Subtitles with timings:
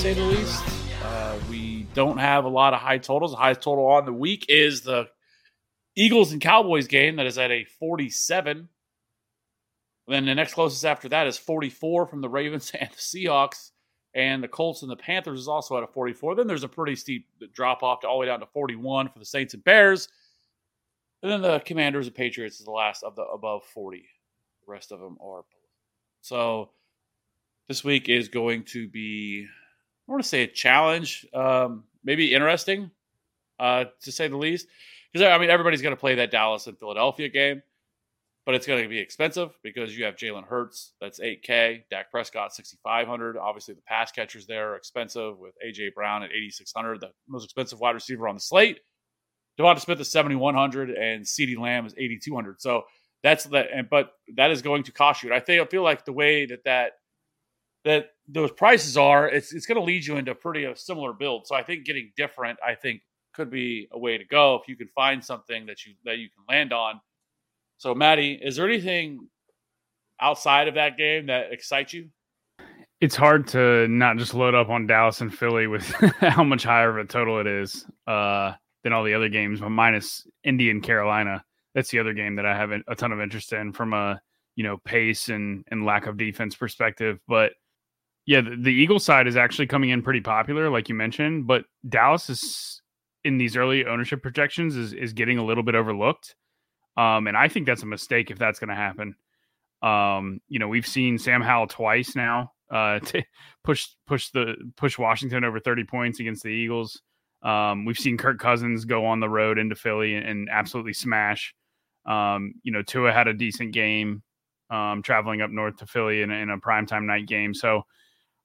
[0.00, 0.64] Say the least.
[1.04, 3.32] Uh, we don't have a lot of high totals.
[3.32, 5.08] The highest total on the week is the
[5.94, 7.16] Eagles and Cowboys game.
[7.16, 8.70] That is at a 47.
[10.10, 13.70] Then the next closest after that is 44 from the Ravens and the Seahawks.
[14.12, 16.34] And the Colts and the Panthers is also at a 44.
[16.34, 19.20] Then there's a pretty steep drop off to all the way down to 41 for
[19.20, 20.08] the Saints and Bears.
[21.22, 23.98] And then the Commanders and Patriots is the last of the above 40.
[24.66, 25.44] The rest of them are.
[26.22, 26.70] So
[27.68, 29.46] this week is going to be,
[30.08, 32.90] I want to say a challenge, um, maybe interesting,
[33.60, 34.66] uh, to say the least.
[35.12, 37.62] Because I mean, everybody's going to play that Dallas and Philadelphia game,
[38.46, 42.54] but it's going to be expensive because you have Jalen Hurts, that's 8K, Dak Prescott
[42.54, 43.36] 6,500.
[43.36, 47.80] Obviously, the pass catchers there are expensive with AJ Brown at 8,600, the most expensive
[47.80, 48.80] wide receiver on the slate.
[49.58, 52.60] DeVonta Smith is 7,100, and CeeDee Lamb is 8,200.
[52.60, 52.84] So
[53.22, 55.28] that's that, and but that is going to cost you.
[55.30, 56.92] And I think I feel like the way that that
[57.84, 61.46] that those prices are, it's it's going to lead you into pretty a similar build.
[61.46, 63.02] So I think getting different, I think,
[63.34, 66.28] could be a way to go if you can find something that you that you
[66.30, 67.00] can land on.
[67.80, 69.26] So Maddie, is there anything
[70.20, 72.10] outside of that game that excites you?
[73.00, 75.86] It's hard to not just load up on Dallas and Philly with
[76.20, 78.52] how much higher of a total it is uh,
[78.84, 81.42] than all the other games, but minus Indy and Carolina.
[81.74, 84.20] That's the other game that I have a ton of interest in from a
[84.56, 87.18] you know pace and and lack of defense perspective.
[87.26, 87.52] But
[88.26, 91.46] yeah, the, the Eagle side is actually coming in pretty popular, like you mentioned.
[91.46, 92.82] But Dallas is
[93.24, 96.34] in these early ownership projections is is getting a little bit overlooked,
[96.96, 99.14] um, and I think that's a mistake if that's going to happen.
[99.82, 103.22] Um, you know, we've seen Sam Howell twice now uh, to
[103.64, 107.00] push push the push Washington over thirty points against the Eagles.
[107.42, 111.54] Um, we've seen Kirk Cousins go on the road into Philly and, and absolutely smash.
[112.04, 114.22] Um, you know, Tua had a decent game
[114.70, 117.54] um, traveling up north to Philly in, in a primetime night game.
[117.54, 117.82] So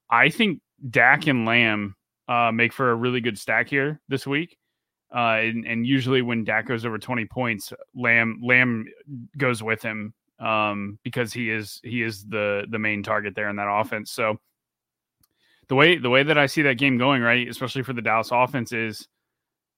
[0.10, 1.96] I think Dak and Lamb
[2.28, 4.58] uh, make for a really good stack here this week.
[5.16, 8.86] Uh, and, and, usually when Dak goes over 20 points, Lamb Lamb
[9.38, 13.56] goes with him um, because he is he is the the main target there in
[13.56, 14.12] that offense.
[14.12, 14.38] So
[15.70, 18.30] the way the way that I see that game going, right, especially for the Dallas
[18.32, 19.08] offense, is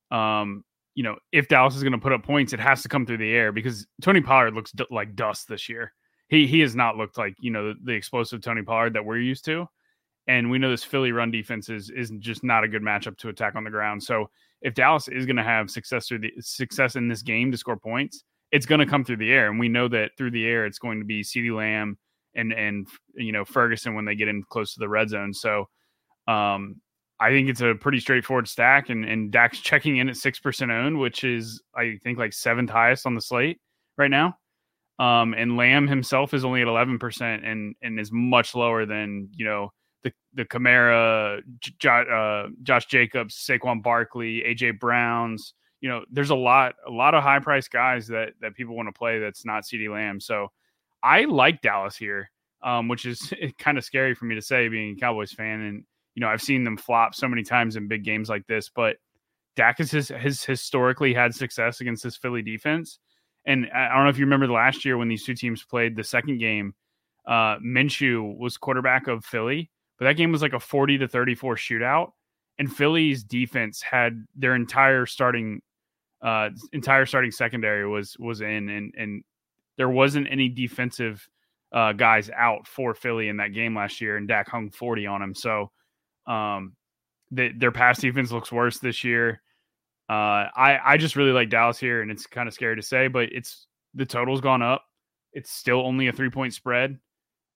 [0.09, 0.63] um,
[0.95, 3.19] you know, if Dallas is going to put up points, it has to come through
[3.19, 5.93] the air because Tony Pollard looks d- like dust this year.
[6.29, 9.19] He he has not looked like you know the, the explosive Tony Pollard that we're
[9.19, 9.67] used to.
[10.29, 13.29] And we know this Philly run defense is is just not a good matchup to
[13.29, 14.03] attack on the ground.
[14.03, 14.29] So
[14.61, 17.77] if Dallas is going to have success through the success in this game to score
[17.77, 19.49] points, it's going to come through the air.
[19.49, 21.97] And we know that through the air, it's going to be CeeDee Lamb
[22.35, 25.33] and and you know Ferguson when they get in close to the red zone.
[25.33, 25.65] So
[26.27, 26.81] um,
[27.19, 30.71] I think it's a pretty straightforward stack, and and Dak's checking in at six percent
[30.71, 33.59] owned, which is I think like seventh highest on the slate
[33.97, 34.37] right now.
[34.99, 39.29] Um, and Lamb himself is only at eleven percent, and and is much lower than
[39.33, 39.71] you know
[40.03, 45.53] the the Kamara, J- uh, Josh Jacobs, Saquon Barkley, AJ Browns.
[45.81, 48.87] You know, there's a lot a lot of high price guys that that people want
[48.87, 49.19] to play.
[49.19, 50.19] That's not CeeDee Lamb.
[50.19, 50.51] So
[51.03, 54.95] I like Dallas here, um, which is kind of scary for me to say, being
[54.95, 55.83] a Cowboys fan, and
[56.15, 58.97] you know I've seen them flop so many times in big games like this, but
[59.57, 62.99] Dak has, has historically had success against this Philly defense.
[63.45, 66.03] And I don't know if you remember last year when these two teams played the
[66.03, 66.75] second game,
[67.25, 71.55] uh, Minshew was quarterback of Philly, but that game was like a 40 to 34
[71.55, 72.11] shootout.
[72.59, 75.61] And Philly's defense had their entire starting
[76.21, 79.23] uh entire starting secondary was was in and and
[79.77, 81.27] there wasn't any defensive
[81.71, 85.21] uh guys out for Philly in that game last year and Dak hung 40 on
[85.21, 85.35] him.
[85.35, 85.71] So
[86.25, 86.75] um
[87.31, 89.41] they, their pass defense looks worse this year.
[90.09, 93.07] Uh, I I just really like Dallas here, and it's kind of scary to say,
[93.07, 94.85] but it's the total's gone up.
[95.33, 96.97] It's still only a three point spread,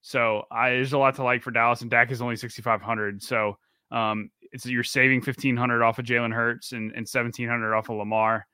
[0.01, 3.21] so I, there's a lot to like for Dallas, and Dak is only 6,500.
[3.21, 3.57] So
[3.91, 8.47] um, it's you're saving 1,500 off of Jalen Hurts and, and 1,700 off of Lamar.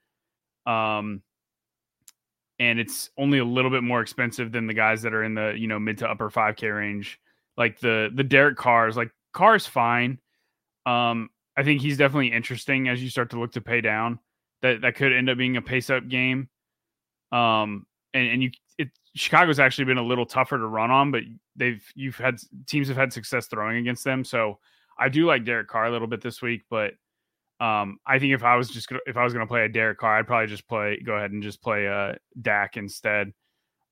[0.66, 1.22] Um,
[2.60, 5.54] and it's only a little bit more expensive than the guys that are in the
[5.56, 7.20] you know mid to upper 5K range,
[7.56, 8.96] like the the Derek Carrs.
[8.96, 10.20] Like Carr's fine.
[10.86, 14.20] Um, I think he's definitely interesting as you start to look to pay down.
[14.64, 16.50] That that could end up being a pace up game.
[17.32, 18.52] Um, and, and you
[19.18, 21.24] Chicago's actually been a little tougher to run on, but
[21.56, 22.36] they've you've had
[22.66, 24.24] teams have had success throwing against them.
[24.24, 24.60] So
[24.98, 26.94] I do like Derek Carr a little bit this week, but
[27.60, 29.69] um, I think if I was just gonna, if I was going to play a
[29.69, 33.34] Derek Carr, I'd probably just play go ahead and just play uh Dak instead.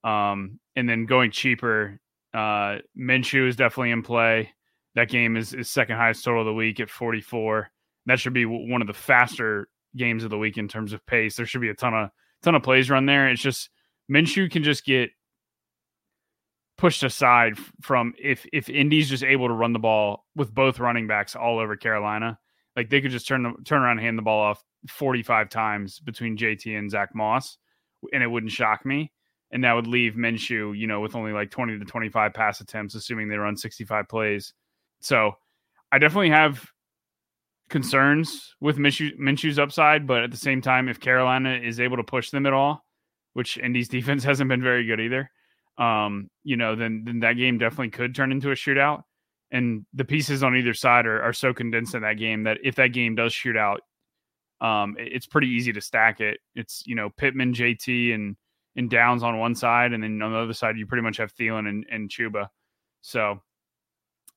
[0.03, 1.99] Um, and then going cheaper,
[2.33, 4.51] uh, Minshew is definitely in play.
[4.93, 7.69] That game is, is second highest total of the week at 44.
[8.05, 11.35] That should be one of the faster games of the week in terms of pace.
[11.35, 12.09] There should be a ton of
[12.43, 13.29] ton of plays run there.
[13.29, 13.71] It's just
[14.11, 15.09] Minshew can just get
[16.77, 21.07] pushed aside from if if Indy's just able to run the ball with both running
[21.07, 22.37] backs all over Carolina,
[22.75, 26.37] like they could just turn turn around and hand the ball off 45 times between
[26.37, 27.57] JT and Zach Moss,
[28.13, 29.11] and it wouldn't shock me.
[29.51, 32.95] And that would leave Minshew, you know, with only like 20 to 25 pass attempts,
[32.95, 34.53] assuming they run 65 plays.
[34.99, 35.33] So
[35.91, 36.67] I definitely have
[37.69, 42.03] concerns with Minshew, Minshew's upside, but at the same time, if Carolina is able to
[42.03, 42.84] push them at all,
[43.35, 45.29] which Indy's defense hasn't been very good either,
[45.77, 49.03] um, you know, then then that game definitely could turn into a shootout.
[49.51, 52.75] And the pieces on either side are, are so condensed in that game that if
[52.75, 53.81] that game does shoot out,
[54.59, 56.39] um, it- it's pretty easy to stack it.
[56.55, 58.35] It's you know Pittman, JT, and
[58.75, 61.33] and Downs on one side, and then on the other side you pretty much have
[61.35, 62.47] Thielen and, and Chuba.
[63.01, 63.41] So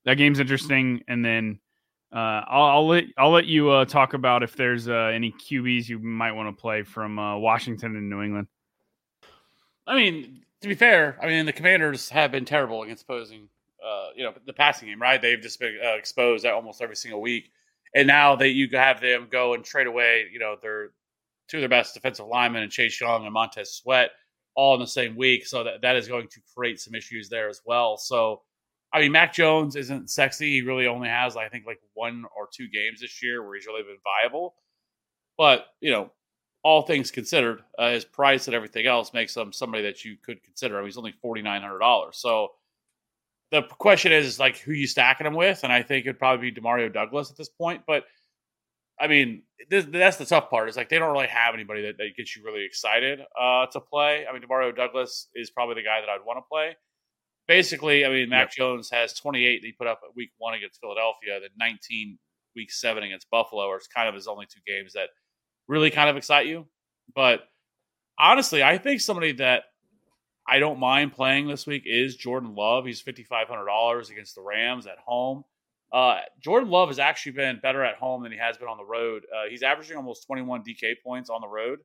[0.05, 1.03] that game's interesting.
[1.09, 1.59] And then
[2.15, 5.89] uh, I'll, I'll let I'll let you uh, talk about if there's uh, any QBs
[5.89, 8.47] you might want to play from uh, Washington and New England.
[9.89, 13.49] I mean, to be fair, I mean the Commanders have been terrible against opposing,
[13.85, 15.01] uh, you know, the passing game.
[15.01, 15.21] Right?
[15.21, 17.51] They've just been uh, exposed almost every single week,
[17.95, 20.91] and now that you have them go and trade away, you know, their
[21.49, 24.11] two of their best defensive linemen and Chase Young and Montez Sweat
[24.55, 27.49] all in the same week, so that that is going to create some issues there
[27.49, 27.97] as well.
[27.97, 28.43] So.
[28.91, 30.51] I mean, Mac Jones isn't sexy.
[30.51, 33.67] He really only has, I think, like one or two games this year where he's
[33.67, 34.55] really been viable.
[35.37, 36.11] But you know,
[36.63, 40.43] all things considered, uh, his price and everything else makes him somebody that you could
[40.43, 40.77] consider.
[40.77, 42.17] I mean, he's only forty nine hundred dollars.
[42.19, 42.53] So
[43.51, 46.51] the question is, is like who you stacking him with, and I think it'd probably
[46.51, 47.83] be Demario Douglas at this point.
[47.87, 48.05] But
[49.01, 50.69] I mean, this, that's the tough part.
[50.69, 53.81] Is like they don't really have anybody that, that gets you really excited uh, to
[53.81, 54.27] play.
[54.29, 56.77] I mean, Demario Douglas is probably the guy that I'd want to play.
[57.47, 60.81] Basically, I mean, Mac Jones has 28 that he put up at week one against
[60.81, 62.19] Philadelphia, then 19
[62.55, 65.09] week seven against Buffalo, or it's kind of his only two games that
[65.69, 66.67] really kind of excite you.
[67.15, 67.41] But
[68.19, 69.65] honestly, I think somebody that
[70.47, 72.87] I don't mind playing this week is Jordan Love.
[72.87, 75.45] He's $5,500 against the Rams at home.
[75.93, 78.85] Uh, Jordan Love has actually been better at home than he has been on the
[78.85, 79.25] road.
[79.35, 81.81] Uh, he's averaging almost 21 DK points on the road,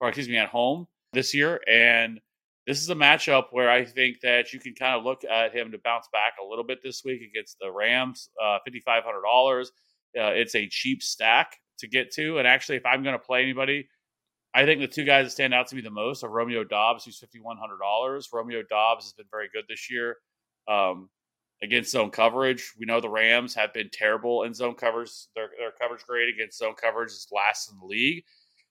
[0.00, 1.60] or excuse me, at home this year.
[1.68, 2.20] And
[2.66, 5.72] this is a matchup where I think that you can kind of look at him
[5.72, 8.30] to bounce back a little bit this week against the Rams.
[8.40, 9.62] Uh, $5,500.
[9.62, 12.38] Uh, it's a cheap stack to get to.
[12.38, 13.88] And actually, if I'm going to play anybody,
[14.54, 17.04] I think the two guys that stand out to me the most are Romeo Doubs,
[17.04, 18.24] who's $5,100.
[18.32, 20.16] Romeo Doubs has been very good this year
[20.68, 21.10] um,
[21.62, 22.72] against zone coverage.
[22.78, 25.28] We know the Rams have been terrible in zone covers.
[25.36, 28.24] Their, their coverage grade against zone coverage is last in the league.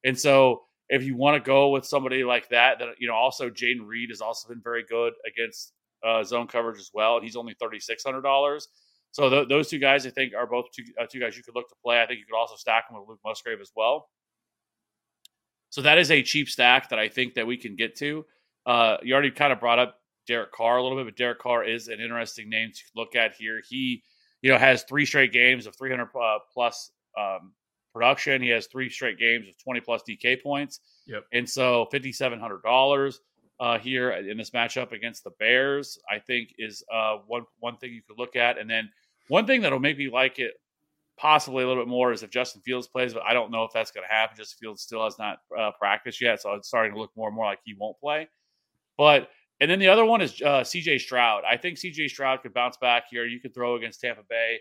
[0.03, 3.49] And so if you want to go with somebody like that, that you know, also
[3.49, 5.73] Jayden Reed has also been very good against
[6.03, 8.67] uh, zone coverage as well, he's only thirty six hundred dollars.
[9.17, 11.55] So th- those two guys, I think, are both two, uh, two guys you could
[11.55, 11.99] look to play.
[11.99, 14.11] I think you could also stack them with Luke Musgrave as well.
[15.71, 18.27] So that is a cheap stack that I think that we can get to.
[18.67, 19.95] Uh, you already kind of brought up
[20.27, 23.33] Derek Carr a little bit, but Derek Carr is an interesting name to look at
[23.33, 23.59] here.
[23.67, 24.03] He,
[24.43, 27.53] you know, has three straight games of 300 uh, plus um,
[27.95, 28.39] production.
[28.39, 30.79] He has three straight games of 20 plus DK points.
[31.07, 31.23] Yep.
[31.33, 33.17] And so $5,700.
[33.59, 35.97] uh, here in this matchup against the Bears.
[36.09, 38.89] I think is uh, one one thing you could look at, and then
[39.27, 40.53] one thing that'll make me like it
[41.17, 43.71] possibly a little bit more is if Justin Fields plays, but I don't know if
[43.73, 44.37] that's going to happen.
[44.37, 47.35] Justin Fields still has not uh, practiced yet, so it's starting to look more and
[47.35, 48.29] more like he won't play.
[48.97, 49.29] But
[49.59, 50.99] and then the other one is uh, C.J.
[50.99, 51.43] Stroud.
[51.49, 52.09] I think C.J.
[52.09, 53.25] Stroud could bounce back here.
[53.25, 54.59] You could throw against Tampa Bay.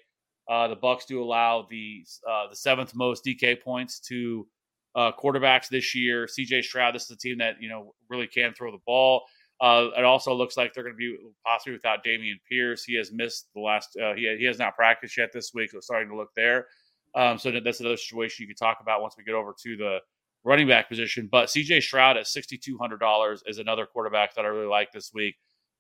[0.49, 4.47] Uh, the Bucs do allow the uh, the seventh most DK points to
[4.95, 6.27] uh, quarterbacks this year.
[6.27, 6.63] C.J.
[6.63, 6.95] Stroud.
[6.95, 9.25] This is a team that you know really can throw the ball.
[9.61, 12.85] Uh, it also looks like they're going to be possibly without Dameon Pierce.
[12.85, 13.97] He has missed the last.
[13.97, 16.67] Uh, he he has not practiced yet this week, so starting to look there.
[17.15, 19.99] Um, so that's another situation you could talk about once we get over to the
[20.45, 21.29] running back position.
[21.33, 24.93] But CJ Stroud at sixty two hundred dollars is another quarterback that I really like
[24.93, 25.37] this week.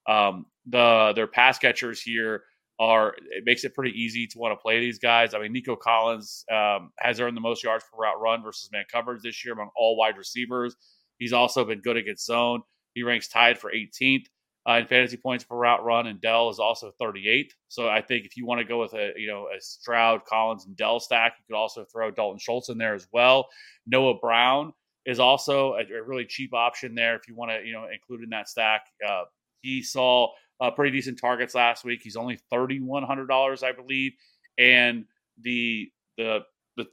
[0.08, 2.44] Um, the their pass catchers here
[2.78, 5.34] are it makes it pretty easy to want to play these guys.
[5.34, 8.84] I mean, Nico Collins um, has earned the most yards per route run versus man
[8.90, 10.76] coverage this year among all wide receivers.
[11.18, 12.62] He's also been good against zone.
[12.96, 14.24] He ranks tied for 18th
[14.66, 17.50] uh, in fantasy points per route run, and Dell is also 38th.
[17.68, 20.64] So I think if you want to go with a you know a Stroud, Collins,
[20.64, 23.48] and Dell stack, you could also throw Dalton Schultz in there as well.
[23.86, 24.72] Noah Brown
[25.04, 28.22] is also a, a really cheap option there if you want to you know include
[28.22, 28.86] in that stack.
[29.06, 29.24] Uh,
[29.60, 30.28] he saw
[30.62, 32.00] uh, pretty decent targets last week.
[32.02, 34.12] He's only thirty one hundred dollars, I believe,
[34.56, 35.04] and
[35.38, 36.40] the the
[36.78, 36.86] the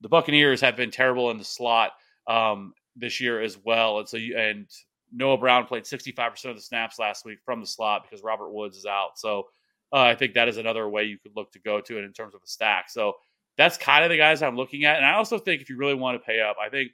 [0.00, 1.92] the Buccaneers have been terrible in the slot
[2.26, 4.66] um, this year as well, and so you, and
[5.12, 8.22] Noah Brown played sixty five percent of the snaps last week from the slot because
[8.24, 9.18] Robert Woods is out.
[9.18, 9.44] So
[9.92, 12.12] uh, I think that is another way you could look to go to it in
[12.12, 12.90] terms of a stack.
[12.90, 13.14] So
[13.56, 15.94] that's kind of the guys I'm looking at, and I also think if you really
[15.94, 16.90] want to pay up, I think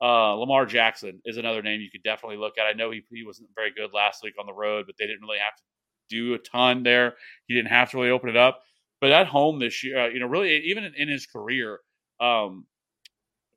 [0.00, 2.66] uh, Lamar Jackson is another name you could definitely look at.
[2.66, 5.22] I know he, he wasn't very good last week on the road, but they didn't
[5.22, 5.62] really have to
[6.08, 7.14] do a ton there.
[7.46, 8.62] He didn't have to really open it up.
[9.00, 11.80] But at home this year, uh, you know, really, even in, in his career,
[12.18, 12.64] um,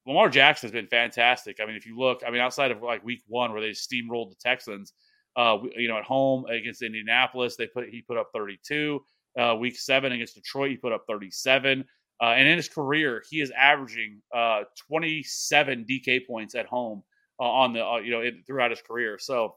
[0.09, 1.59] Lamar Jackson has been fantastic.
[1.61, 4.31] I mean, if you look, I mean, outside of like week one where they steamrolled
[4.31, 4.93] the Texans,
[5.37, 8.99] uh, you know, at home against Indianapolis, they put he put up 32.
[9.39, 11.85] Uh, week seven against Detroit, he put up 37.
[12.21, 17.03] Uh, and in his career, he is averaging uh, 27 DK points at home
[17.39, 19.19] uh, on the uh, you know in, throughout his career.
[19.19, 19.53] So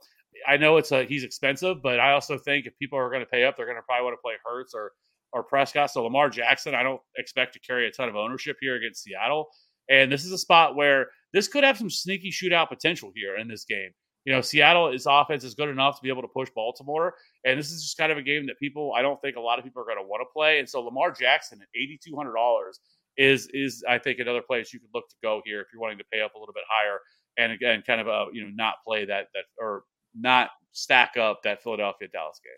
[0.47, 3.27] I know it's a he's expensive, but I also think if people are going to
[3.27, 4.93] pay up, they're going to probably want to play Hurts or
[5.33, 5.91] or Prescott.
[5.91, 9.49] So Lamar Jackson, I don't expect to carry a ton of ownership here against Seattle.
[9.89, 13.49] And this is a spot where this could have some sneaky shootout potential here in
[13.49, 13.91] this game.
[14.25, 17.15] You know, Seattle's offense is good enough to be able to push Baltimore.
[17.45, 19.59] And this is just kind of a game that people, I don't think a lot
[19.59, 20.61] of people are going to want to play.
[20.61, 21.69] And so Lamar Jackson at
[22.09, 22.33] $8,200
[23.17, 25.99] is, is I think, another place you could look to go here if you're wanting
[25.99, 26.99] to pay up a little bit higher.
[27.37, 29.83] And again, kind of, a, you know, not play that, that, or
[30.15, 32.53] not stack up that Philadelphia Dallas game.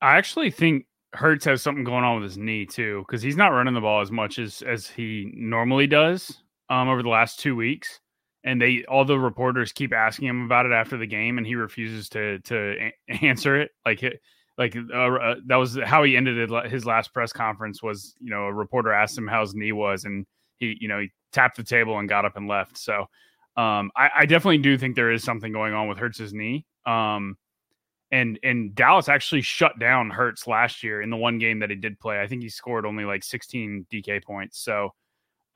[0.00, 3.48] I actually think Hurts has something going on with his knee too, because he's not
[3.48, 7.56] running the ball as much as as he normally does um, over the last two
[7.56, 8.00] weeks
[8.46, 11.56] and they all the reporters keep asking him about it after the game, and he
[11.56, 12.94] refuses to to a-
[13.24, 13.72] answer it.
[13.84, 14.20] Like it,
[14.56, 17.82] like uh, uh, that was how he ended his last press conference.
[17.82, 20.24] Was you know a reporter asked him how his knee was, and
[20.58, 22.78] he you know he tapped the table and got up and left.
[22.78, 23.06] So
[23.56, 26.66] um, I, I, definitely do think there is something going on with Hurts's knee.
[26.86, 27.36] Um,
[28.12, 31.76] and and Dallas actually shut down Hurts last year in the one game that he
[31.76, 32.20] did play.
[32.20, 34.60] I think he scored only like 16 DK points.
[34.60, 34.90] So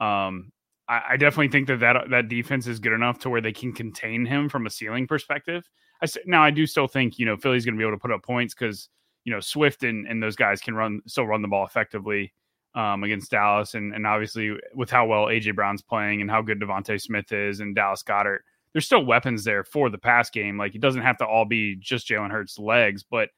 [0.00, 0.50] um,
[0.90, 3.72] I, I definitely think that, that that defense is good enough to where they can
[3.72, 5.66] contain him from a ceiling perspective.
[6.02, 8.10] I now I do still think you know Philly's going to be able to put
[8.10, 8.88] up points because
[9.24, 12.34] you know Swift and, and those guys can run still run the ball effectively
[12.74, 16.60] um, against Dallas, and and obviously with how well AJ Brown's playing and how good
[16.60, 18.40] DeVonta Smith is and Dallas Goedert,
[18.72, 20.58] there's still weapons there for the pass game.
[20.58, 23.28] Like it doesn't have to all be just Jalen Hurts' legs, but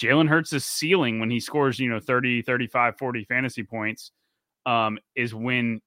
[0.00, 4.12] Jalen Hurts' ceiling when he scores you know 30, 35, 40 fantasy points
[4.64, 5.82] um, is when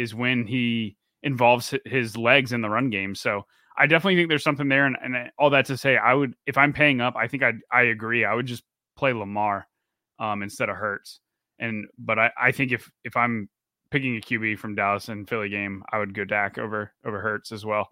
[0.00, 3.14] is when he involves his legs in the run game.
[3.14, 3.44] So
[3.76, 4.86] I definitely think there's something there.
[4.86, 7.52] And, and all that to say, I would, if I'm paying up, I think I
[7.70, 8.24] I agree.
[8.24, 8.64] I would just
[8.96, 9.66] play Lamar
[10.18, 11.20] um, instead of Hurts.
[11.58, 13.48] And but I, I think if if I'm
[13.90, 17.52] picking a QB from Dallas and Philly game, I would go Dak over over Hurts
[17.52, 17.88] as well.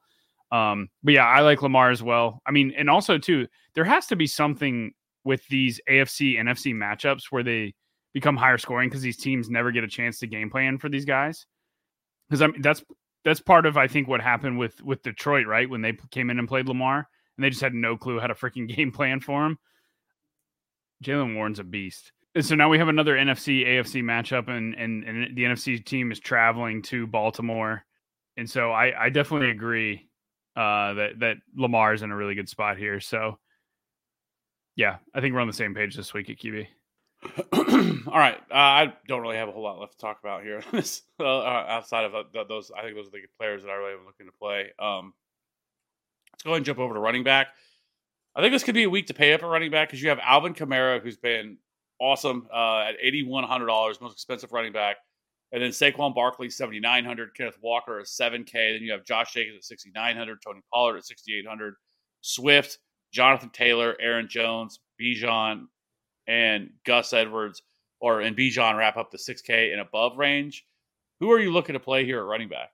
[0.51, 2.41] Um, but yeah, I like Lamar as well.
[2.47, 4.93] I mean, and also too, there has to be something
[5.25, 7.75] with these AFC NFC matchups where they
[8.15, 11.05] become higher scoring because these teams never get a chance to game plan for these
[11.05, 11.47] guys
[12.29, 12.83] because I mean that's
[13.25, 15.69] that's part of I think what happened with with Detroit, right?
[15.69, 18.35] When they came in and played Lamar, and they just had no clue how to
[18.35, 19.59] freaking game plan for him.
[21.05, 22.13] Jalen Warren's a beast.
[22.35, 26.13] And so now we have another NFC AFC matchup, and and and the NFC team
[26.13, 27.85] is traveling to Baltimore,
[28.37, 30.09] and so I I definitely agree
[30.57, 33.01] uh, that that Lamar is in a really good spot here.
[33.01, 33.39] So
[34.77, 36.67] yeah, I think we're on the same page this week at QB.
[37.53, 40.63] All right, uh, I don't really have a whole lot left to talk about here.
[41.21, 44.07] uh, outside of uh, those, I think those are the players that I really am
[44.07, 44.71] looking to play.
[44.79, 45.15] Um,
[46.33, 47.49] let's go ahead and jump over to running back.
[48.37, 50.11] I think this could be a week to pay up a running back because you
[50.11, 51.59] have Alvin Kamara, who's been
[52.01, 54.99] awesome uh, at eighty one hundred dollars, most expensive running back,
[55.51, 58.75] and then Saquon Barkley seventy nine hundred, Kenneth Walker at seven K.
[58.75, 61.75] Then you have Josh Jacobs at sixty nine hundred, Tony Pollard at sixty eight hundred,
[62.21, 62.79] Swift,
[63.13, 65.67] Jonathan Taylor, Aaron Jones, Bijan,
[66.29, 67.63] and Gus Edwards,
[67.99, 70.65] or and Bijan wrap up the six K and above range.
[71.19, 72.71] Who are you looking to play here at running back?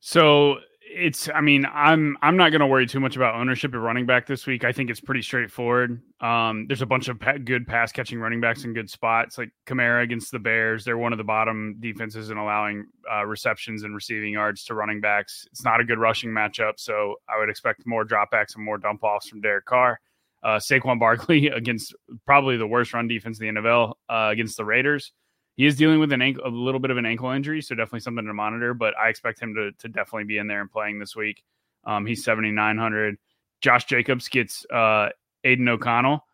[0.00, 3.80] So it's I mean, I'm I'm not going to worry too much about ownership at
[3.80, 4.64] running back this week.
[4.64, 6.00] I think it's pretty straightforward.
[6.20, 9.50] Um, there's a bunch of pa- good pass catching running backs in good spots, like
[9.66, 10.84] Kamara against the Bears.
[10.84, 15.00] They're one of the bottom defenses in allowing uh, receptions and receiving yards to running
[15.00, 15.46] backs.
[15.50, 19.02] It's not a good rushing matchup, so I would expect more dropbacks and more dump
[19.02, 20.00] offs from Derek Carr.
[20.46, 24.64] Uh, Saquon Barkley against probably the worst run defense in the NFL uh, against the
[24.64, 25.12] Raiders
[25.56, 28.00] he is dealing with an ankle, a little bit of an ankle injury, so definitely
[28.00, 28.74] something to monitor.
[28.74, 31.42] But I expect him to to definitely be in there and playing this week.
[31.84, 33.16] Um, he's seventy nine hundred.
[33.62, 35.08] Josh Jacobs gets uh,
[35.44, 36.24] Aidan O'Connell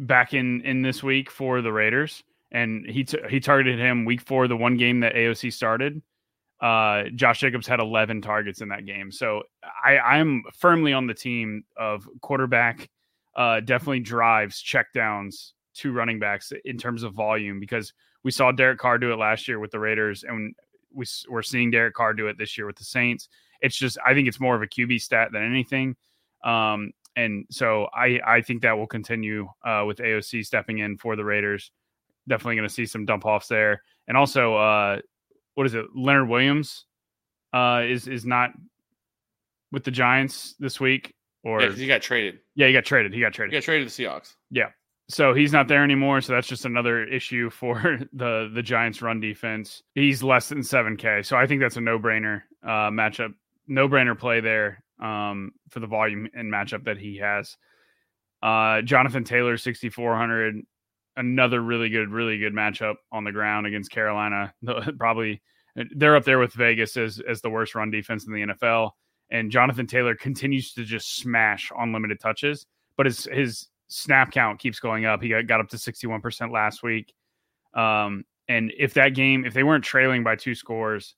[0.00, 4.20] back in in this week for the Raiders, and he t- he targeted him week
[4.20, 6.02] four, the one game that AOC started.
[6.60, 9.42] Uh, Josh Jacobs had 11 targets in that game, so
[9.84, 12.88] I I'm firmly on the team of quarterback.
[13.36, 18.78] Uh, definitely drives checkdowns to running backs in terms of volume because we saw Derek
[18.78, 20.54] Carr do it last year with the Raiders, and
[20.92, 23.28] we, we're seeing Derek Carr do it this year with the Saints.
[23.60, 25.96] It's just, I think it's more of a QB stat than anything.
[26.44, 31.16] Um, and so I, I think that will continue uh, with AOC stepping in for
[31.16, 31.70] the Raiders.
[32.28, 33.82] Definitely going to see some dump offs there.
[34.08, 34.98] And also, uh,
[35.54, 35.86] what is it?
[35.94, 36.86] Leonard Williams
[37.52, 38.50] uh, is is not
[39.70, 41.14] with the Giants this week,
[41.44, 42.40] or Yeah, he got traded.
[42.54, 43.12] yeah, he got traded.
[43.14, 43.52] He got traded.
[43.52, 44.34] He got traded to the Seahawks.
[44.50, 44.70] Yeah.
[45.08, 46.22] So he's not there anymore.
[46.22, 49.82] So that's just another issue for the the Giants' run defense.
[49.94, 53.34] He's less than seven K, so I think that's a no brainer uh, matchup,
[53.68, 57.56] no brainer play there um, for the volume and matchup that he has.
[58.42, 60.62] Uh, Jonathan Taylor, sixty four hundred,
[61.16, 64.54] another really good, really good matchup on the ground against Carolina.
[64.98, 65.42] Probably
[65.96, 68.92] they're up there with Vegas as as the worst run defense in the NFL.
[69.30, 74.58] And Jonathan Taylor continues to just smash on limited touches, but his his snap count
[74.58, 75.22] keeps going up.
[75.22, 77.14] He got, got up to 61% last week.
[77.74, 81.14] Um, and if that game, if they weren't trailing by two scores,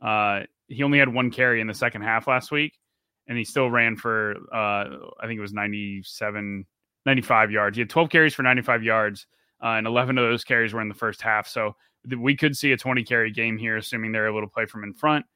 [0.00, 2.78] uh, he only had one carry in the second half last week,
[3.26, 4.84] and he still ran for, uh,
[5.20, 6.64] I think it was 97,
[7.06, 7.76] 95 yards.
[7.76, 9.26] He had 12 carries for 95 yards,
[9.62, 11.48] uh, and 11 of those carries were in the first half.
[11.48, 11.74] So
[12.08, 14.84] th- we could see a 20 carry game here, assuming they're able to play from
[14.84, 15.26] in front.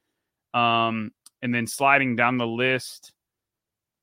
[0.53, 1.11] Um,
[1.45, 3.13] and then sliding down the list,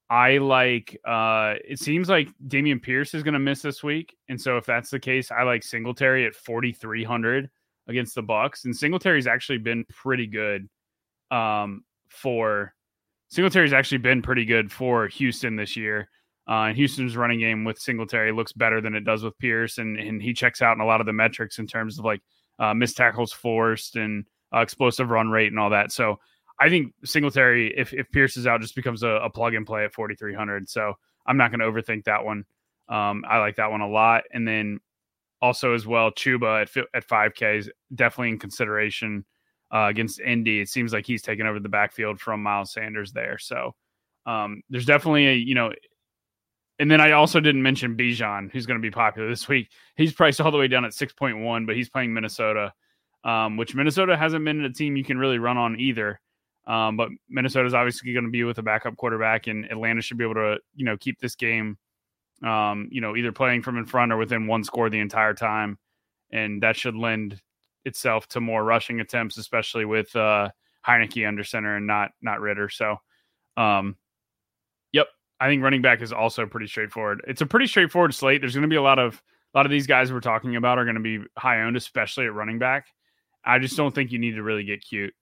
[0.09, 4.17] I like uh it seems like Dameon Pierce is gonna miss this week.
[4.29, 7.51] And so if that's the case, I like Singletary at 4,300
[7.89, 8.65] against the Bucs.
[8.65, 10.69] And Singletary's actually been pretty good
[11.33, 12.75] um for
[13.29, 16.09] Singletary's actually been pretty good for Houston this year.
[16.49, 19.97] Uh, and Houston's running game with Singletary looks better than it does with Pierce, and,
[19.97, 22.21] and he checks out in a lot of the metrics in terms of like
[22.59, 25.93] uh, missed tackles forced and uh, explosive run rate and all that.
[25.93, 26.19] So
[26.63, 29.85] I think Singletary, if, if Pierce is out, just becomes a, a plug and play
[29.85, 30.69] at 4,300.
[30.69, 30.95] So
[31.27, 32.45] I'm not going to overthink that one.
[32.89, 34.23] Um, I like that one a lot.
[34.33, 34.79] And then
[35.41, 39.25] also as well, Chuba at at 5K is definitely in consideration
[39.75, 40.61] uh, against Indy.
[40.61, 43.39] It seems like he's taken over the backfield from Miles Sanders there.
[43.39, 43.75] So
[44.25, 45.73] um, there's definitely a, you know,
[46.79, 49.69] and then I also didn't mention Bijan, who's going to be popular this week.
[49.97, 52.73] He's priced all the way down at 6.1, but he's playing Minnesota,
[53.25, 56.21] um, which Minnesota hasn't been a team you can really run on either.
[56.67, 60.25] Um, but Minnesota's obviously going to be with a backup quarterback, and Atlanta should be
[60.25, 61.77] able to, you know, keep this game,
[62.45, 65.79] um, you know, either playing from in front or within one score the entire time,
[66.31, 67.41] and that should lend
[67.85, 70.51] itself to more rushing attempts, especially with uh,
[70.87, 72.69] Heinicke under center and not not Ridder.
[72.69, 72.97] So,
[73.57, 73.97] um,
[74.93, 75.09] yep,
[75.41, 77.23] I think running back is also pretty straightforward.
[77.27, 78.41] It's a pretty straightforward slate.
[78.41, 79.21] There's going to be a lot of
[79.53, 82.27] a lot of these guys we're talking about are going to be high owned, especially
[82.27, 82.87] at running back.
[83.45, 85.13] I just don't think you need to really get cute.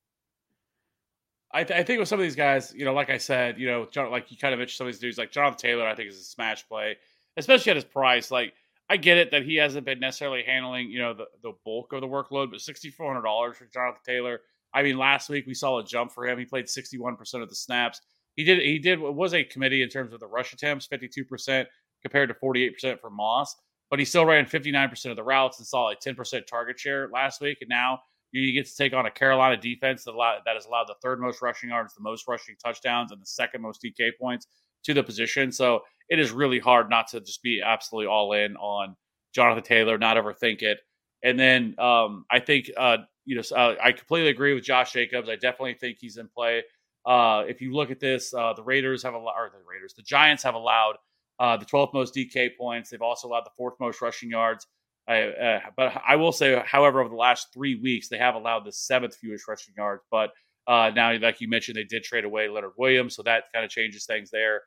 [1.52, 3.66] I, th- I think with some of these guys, you know, like I said, you
[3.66, 5.94] know, John, like you kind of mentioned some of these dudes, like Jonathan Taylor, I
[5.94, 6.96] think is a smash play,
[7.36, 8.30] especially at his price.
[8.30, 8.54] Like
[8.88, 12.00] I get it that he hasn't been necessarily handling, you know, the, the bulk of
[12.00, 14.40] the workload, but sixty four hundred dollars for Jonathan Taylor.
[14.72, 16.38] I mean, last week we saw a jump for him.
[16.38, 18.00] He played sixty one percent of the snaps.
[18.36, 21.24] He did he did was a committee in terms of the rush attempts, fifty two
[21.24, 21.68] percent
[22.02, 23.56] compared to forty eight percent for Moss,
[23.90, 26.46] but he still ran fifty nine percent of the routes and saw a ten percent
[26.46, 27.98] target share last week, and now
[28.32, 31.20] you get to take on a Carolina defense that, allow, that has allowed the third
[31.20, 34.46] most rushing yards, the most rushing touchdowns, and the second most DK points
[34.84, 35.52] to the position.
[35.52, 38.96] So it is really hard not to just be absolutely all in on
[39.34, 40.78] Jonathan Taylor, not overthink it.
[41.22, 45.28] And then um, I think, uh, you know, uh, I completely agree with Josh Jacobs.
[45.28, 46.62] I definitely think he's in play
[47.06, 50.02] Uh, if you look at this, uh, the Raiders have allowed, or the Raiders, the
[50.02, 50.96] Giants have allowed
[51.38, 52.90] uh, the 12th most DK points.
[52.90, 54.66] They've also allowed the fourth most rushing yards.
[55.10, 58.64] I, uh, but I will say, however, over the last three weeks, they have allowed
[58.64, 60.02] the seventh fewest rushing yards.
[60.10, 60.30] But
[60.68, 63.70] uh, now, like you mentioned, they did trade away Leonard Williams, so that kind of
[63.72, 64.62] changes things there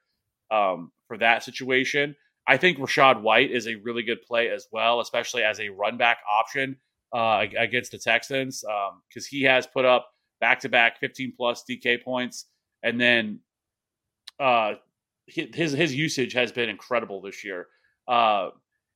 [0.51, 2.13] um, for that situation.
[2.45, 5.97] I think Rachaad White is a really good play as well, especially as a run
[5.97, 6.75] back option
[7.15, 10.09] uh, against the Texans, because um, he has put up
[10.41, 12.47] back to back 15 plus DK points,
[12.83, 13.39] and then
[14.41, 14.73] uh,
[15.25, 17.67] his his usage has been incredible this year.
[18.09, 18.49] Uh,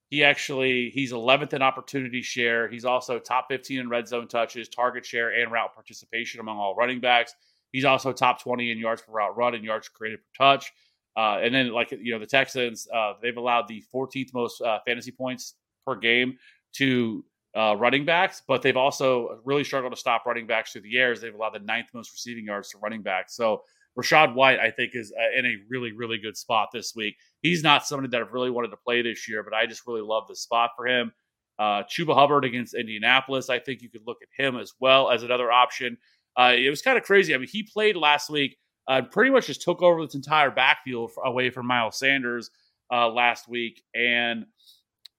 [0.10, 2.68] he actually he's 11th in opportunity share.
[2.68, 6.76] He's also top 15 in red zone touches, target share, and route participation among all
[6.76, 7.36] running backs.
[7.72, 10.72] He's also top 20 in yards per route run and yards created per touch.
[11.18, 14.80] Uh, and then, like you know, the Texans uh, they've allowed the 14th most uh,
[14.86, 16.38] fantasy points per game
[16.74, 17.26] to
[17.58, 21.20] uh, running backs, but they've also really struggled to stop running backs through the airs.
[21.20, 23.36] They've allowed the ninth most receiving yards to running backs.
[23.36, 23.64] So
[23.98, 27.16] Rachaad White, I think, is uh, in a really, really good spot this week.
[27.42, 30.02] He's not somebody that I've really wanted to play this year, but I just really
[30.02, 31.12] love the spot for him.
[31.60, 35.24] Uh, Chuba Hubbard against Indianapolis, I think you could look at him as well as
[35.24, 35.98] another option.
[36.38, 37.34] Uh, it was kind of crazy.
[37.34, 38.58] I mean, he played last week,
[38.88, 42.52] uh, pretty much just took over this entire backfield away from Miles Sanders
[42.94, 43.82] uh, last week.
[43.96, 44.46] And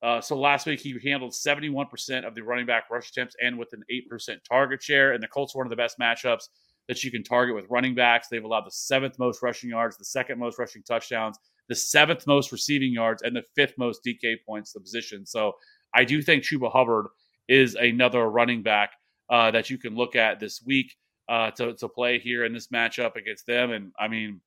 [0.01, 3.73] uh, so last week he handled 71% of the running back rush attempts and with
[3.73, 5.13] an 8% target share.
[5.13, 6.45] And the Colts were one of the best matchups
[6.89, 8.29] that you can target with running backs.
[8.29, 12.51] They've allowed the seventh most rushing yards, the second most rushing touchdowns, the seventh most
[12.51, 15.27] receiving yards, and the fifth most DK points the position.
[15.27, 15.53] So
[15.95, 17.07] I do think Chuba Hubbard
[17.49, 18.93] is another running back
[19.31, 20.95] uh, that you can look at this week
[21.29, 23.71] uh, to, to play here in this matchup against them.
[23.71, 24.41] And I mean,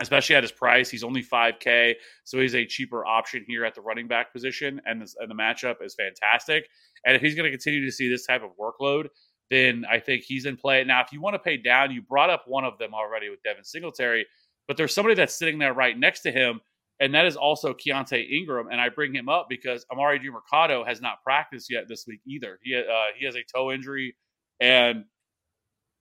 [0.00, 1.94] especially at his price, he's only 5K.
[2.24, 4.80] So he's a cheaper option here at the running back position.
[4.86, 6.68] And, this, and the matchup is fantastic.
[7.04, 9.08] And if he's going to continue to see this type of workload,
[9.50, 10.84] then I think he's in play.
[10.84, 13.42] Now, if you want to pay down, you brought up one of them already with
[13.42, 14.26] Devin Singletary,
[14.68, 16.60] but there's somebody that's sitting there right next to him,
[17.00, 18.68] and that is also Keaontay Ingram.
[18.70, 22.58] And I bring him up because Emari Demercado has not practiced yet this week either.
[22.62, 22.82] He uh,
[23.18, 24.14] he has a toe injury,
[24.60, 25.04] and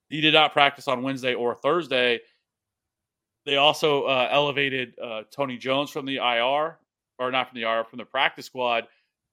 [0.09, 2.19] he did not practice on Wednesday or Thursday.
[3.45, 6.77] They also uh, elevated uh, Tony Jones from the IR,
[7.17, 8.87] or not from the IR, from the practice squad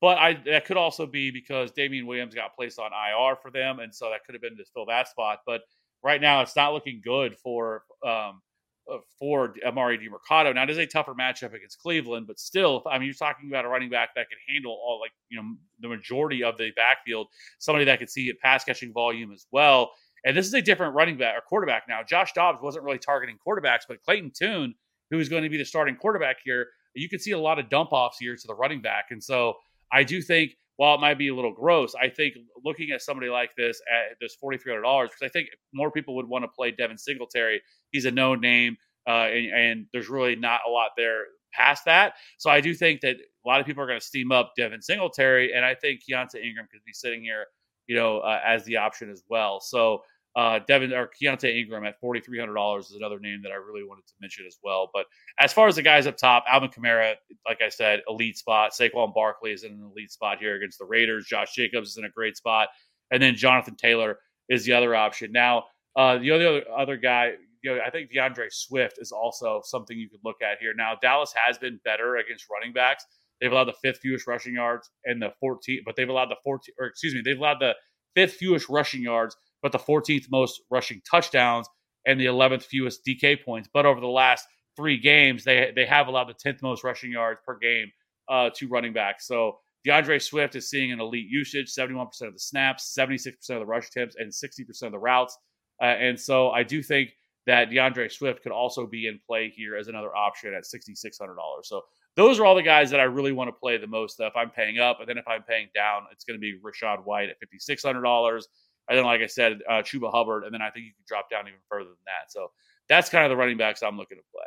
[0.07, 3.81] but I that could also be because Damian Williams got placed on IR for them,
[3.81, 5.40] and so that could have been to fill that spot.
[5.45, 5.62] But
[6.01, 8.40] right now, it's not looking good for um,
[8.88, 10.55] uh, for Emari Demercado.
[10.55, 13.64] Now it is a tougher matchup against Cleveland, but still, I mean, you're talking about
[13.64, 17.27] a running back that can handle all like you know the majority of the backfield,
[17.59, 19.90] somebody that could see a pass catching volume as well.
[20.25, 22.05] And this is a different running back or quarterback now.
[22.09, 24.77] Josh Dobbs wasn't really targeting quarterbacks, but Clayton Tune,
[25.11, 27.69] who is going to be the starting quarterback here, you can see a lot of
[27.69, 29.57] dump offs here to the running back, and so
[29.92, 33.31] I do think while it might be a little gross, I think looking at somebody
[33.31, 36.44] like this at this forty three hundred dollars, because I think more people would want
[36.44, 37.62] to play Devin Singletary.
[37.92, 42.14] He's a known name, uh, and, and, there's really not a lot there past that.
[42.38, 44.83] So I do think that a lot of people are going to steam up Devin
[44.83, 47.46] Singletary, and I think Keaontay Ingram could be sitting here,
[47.87, 49.61] you know, uh, as the option as well.
[49.61, 50.03] So
[50.37, 53.55] uh, Devin or Keaontay Ingram at forty three hundred dollars is another name that I
[53.55, 54.90] really wanted to mention as well.
[54.92, 55.07] But
[55.40, 57.14] as far as the guys up top, Alvin Kamara,
[57.46, 58.72] like I said, elite spot.
[58.72, 61.27] Saquon Barkley is in an elite spot here against the Raiders.
[61.27, 62.68] Josh Jacobs is in a great spot,
[63.11, 64.18] and then Jonathan Taylor
[64.51, 65.33] is the other option.
[65.33, 65.64] Now,
[65.96, 70.11] uh, the other other guy, you know, I think D'Andre Swift is also something you
[70.11, 70.75] could look at here.
[70.77, 73.07] Now, Dallas has been better against running backs.
[73.40, 76.75] They've allowed the fifth fewest rushing yards and the 14, but they've allowed the 14,
[76.79, 77.75] or excuse me, they've allowed the
[78.14, 81.69] fifth fewest rushing yards but the 14th most rushing touchdowns
[82.07, 83.69] and the 11th fewest DK points.
[83.73, 87.40] But over the last three games, they they have allowed the 10th most rushing yards
[87.45, 87.90] per game
[88.29, 89.27] uh, to running backs.
[89.27, 93.66] So D'Andre Swift is seeing an elite usage, 71% of the snaps, 76% of the
[93.66, 95.38] rush attempts, and 60% of the routes.
[95.81, 97.11] Uh, and so I do think
[97.47, 101.37] that D'Andre Swift could also be in play here as another option at $6,600.
[101.62, 101.83] So
[102.16, 104.19] those are all the guys that I really want to play the most.
[104.19, 107.05] If I'm paying up, and then if I'm paying down, it's going to be Rachaad
[107.05, 108.42] White at $5,600.
[108.88, 111.29] And then, like I said, uh, Chuba Hubbard, and then I think you can drop
[111.31, 112.31] down even further than that.
[112.31, 112.49] So
[112.88, 114.44] that's kind of the running backs I'm looking to play.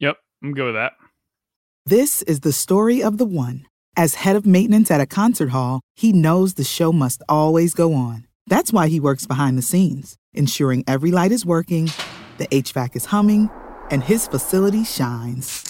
[0.00, 0.92] Yep, I'm good with that.
[1.86, 3.66] This is the story of the one.
[3.96, 7.94] As head of maintenance at a concert hall, he knows the show must always go
[7.94, 8.26] on.
[8.46, 11.90] That's why he works behind the scenes, ensuring every light is working,
[12.38, 13.50] the HVAC is humming,
[13.90, 15.69] and his facility shines.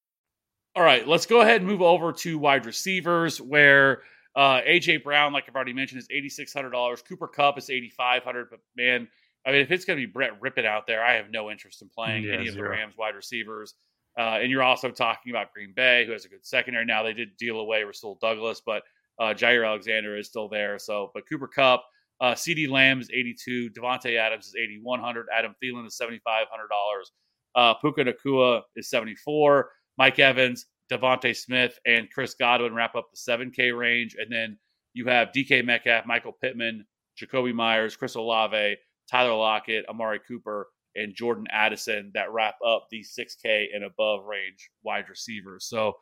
[0.75, 4.03] All right, let's go ahead and move over to wide receivers where
[4.35, 7.01] uh, AJ Brown, like I've already mentioned, is eighty six hundred dollars.
[7.01, 8.49] Cooper Kupp is eighty five hundred.
[8.49, 9.07] But man,
[9.45, 11.81] I mean, if it's going to be Brett Rypien out there, I have no interest
[11.81, 12.63] in playing Yeah, any of the.
[12.63, 13.73] Rams wide receivers.
[14.17, 17.01] Uh, and you're also talking about Green Bay, who has a good secondary now.
[17.01, 18.83] They did deal away Rasul Douglas, but
[19.19, 20.77] uh, Jaire Alexander is still there.
[20.79, 21.83] So, but Cooper Kupp,
[22.19, 27.11] uh, CeeDee Lamb is 82, Davante Adams is 8100, Adam Thielen is 7500 dollars,
[27.55, 29.69] uh, Puka Nacua is 74,
[30.01, 34.57] Mike Evans, DeVonta Smith, and Chris Godwin wrap up the 7K range, and then
[34.95, 36.87] you have DK Metcalf, Michael Pittman,
[37.21, 43.01] Jakobi Meyers, Chris Olave, Tyler Lockett, Amari Cooper, and Jordan Addison that wrap up the
[43.01, 45.65] 6K and above range wide receivers.
[45.65, 45.93] So,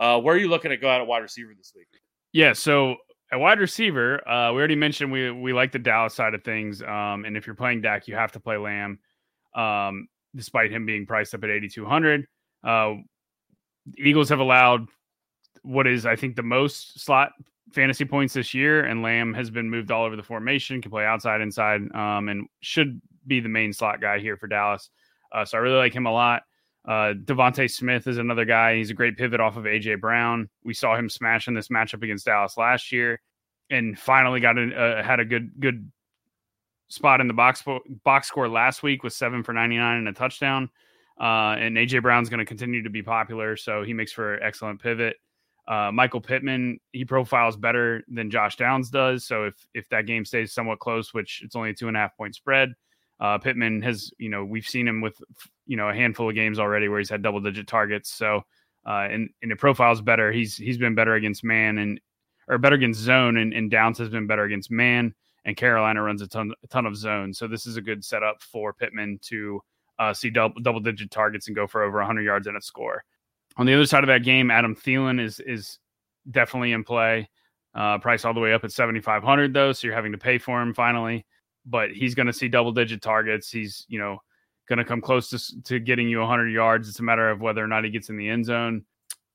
[0.00, 1.88] uh, where are you looking to go out at wide receiver this week?
[2.32, 2.96] Yeah, so
[3.30, 6.80] at wide receiver, uh, we already mentioned we we like the Dallas side of things.
[6.80, 8.98] Um, and if you're playing Dak, you have to play Lamb,
[9.54, 12.26] um, despite him being priced up at 8,200.
[12.64, 12.94] Uh,
[13.98, 14.86] Eagles have allowed
[15.62, 17.32] what is, I think, the most slot
[17.72, 21.04] fantasy points this year, and Lamb has been moved all over the formation, can play
[21.04, 24.90] outside, inside, um, and should be the main slot guy here for Dallas.
[25.32, 26.42] Uh, so I really like him a lot.
[26.86, 28.76] Uh, DeVonta Smith is another guy.
[28.76, 30.48] He's a great pivot off of AJ Brown.
[30.64, 33.20] We saw him smash in this matchup against Dallas last year,
[33.70, 35.90] and finally got a, uh, had a good good
[36.88, 37.62] spot in the box
[38.04, 40.70] box score last week with seven for ninety nine and a touchdown.
[41.22, 44.42] Uh, and AJ Brown's going to continue to be popular, so he makes for an
[44.42, 45.16] excellent pivot.
[45.68, 49.24] Uh, Michael Pittman, he profiles better than Josh Downs does.
[49.24, 52.00] So if if that game stays somewhat close, which it's only a two and a
[52.00, 52.74] half point spread,
[53.22, 55.16] uh, Pittman has, you know, we've seen him with,
[55.64, 58.12] you know, a handful of games already where he's had double digit targets.
[58.12, 58.42] So,
[58.84, 60.32] uh, and, and the profile's better.
[60.32, 62.00] He's, he's been better against man and,
[62.48, 66.20] or better against zone and, and Downs has been better against man and Carolina runs
[66.20, 67.32] a ton, a ton of zone.
[67.32, 69.60] So this is a good setup for Pittman to
[70.10, 73.04] uh, see double, double digit targets and go for over 100 yards and a score.
[73.56, 75.78] On the other side of that game, Adam Thielen is, is
[76.30, 77.28] definitely in play.
[77.74, 79.72] Uh, price all the way up at 7,500 though.
[79.72, 81.24] So you're having to pay for him finally
[81.66, 83.50] but he's going to see double digit targets.
[83.50, 84.18] He's, you know,
[84.68, 86.88] going to come close to, to getting you 100 yards.
[86.88, 88.84] It's a matter of whether or not he gets in the end zone.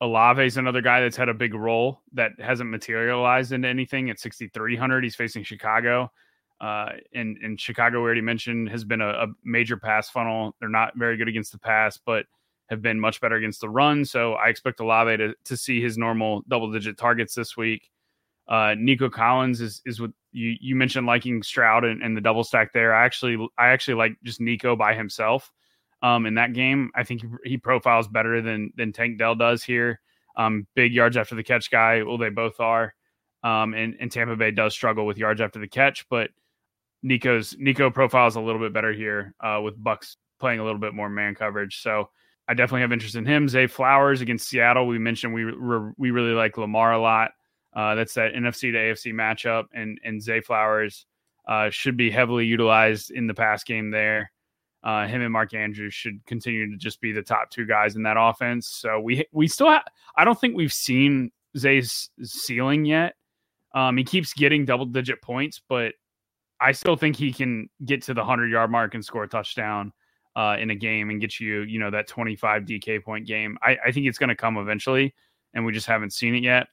[0.02, 4.20] Olave is another guy that's had a big role that hasn't materialized into anything at
[4.20, 5.04] 6,300.
[5.04, 6.12] He's facing Chicago.
[6.60, 10.56] Uh, and, and Chicago, we already mentioned, has been a, a major pass funnel.
[10.60, 12.26] They're not very good against the pass, but
[12.70, 14.04] have been much better against the run.
[14.06, 17.90] So I expect Olave to, to see his normal double digit targets this week.
[18.48, 22.46] Uh, Nico Collins is is what you you mentioned liking Stroud and, and the double
[22.46, 22.94] stack there.
[22.94, 25.52] I actually I actually like just Nico by himself.
[26.02, 29.64] Um, in that game, I think he, he profiles better than than Tank Dell does
[29.64, 30.00] here.
[30.38, 32.04] Um, big yards after the catch guy.
[32.04, 32.94] Well, they both are.
[33.44, 36.30] Um, and, and Tampa Bay does struggle with yards after the catch, but
[37.04, 40.94] Nico's Nico profiles a little bit better here uh, with Bucs playing a little bit
[40.94, 41.82] more man coverage.
[41.82, 42.10] So
[42.48, 43.50] I definitely have interest in him.
[43.50, 44.88] Zay Flowers against Seattle.
[44.88, 45.46] We mentioned we
[45.98, 47.32] we really like Lamar a lot.
[47.76, 51.06] Uh, that's that NFC to AFC matchup, and and Zay Flowers
[51.48, 54.32] uh, should be heavily utilized in the pass game there.
[54.84, 58.04] Uh, him and Mark Andrews should continue to just be the top two guys in
[58.04, 58.68] that offense.
[58.68, 59.84] So we we still have.
[60.16, 63.16] I don't think we've seen Zay's ceiling yet.
[63.76, 65.94] Um, he keeps getting double digit points, but
[66.60, 69.94] I still think he can get to the hundred yard mark and score a touchdown
[70.36, 73.58] uh, in a game and get you, you know, that twenty five DK point game.
[73.62, 75.14] I, I think it's going to come eventually,
[75.54, 76.68] and we just haven't seen it yet.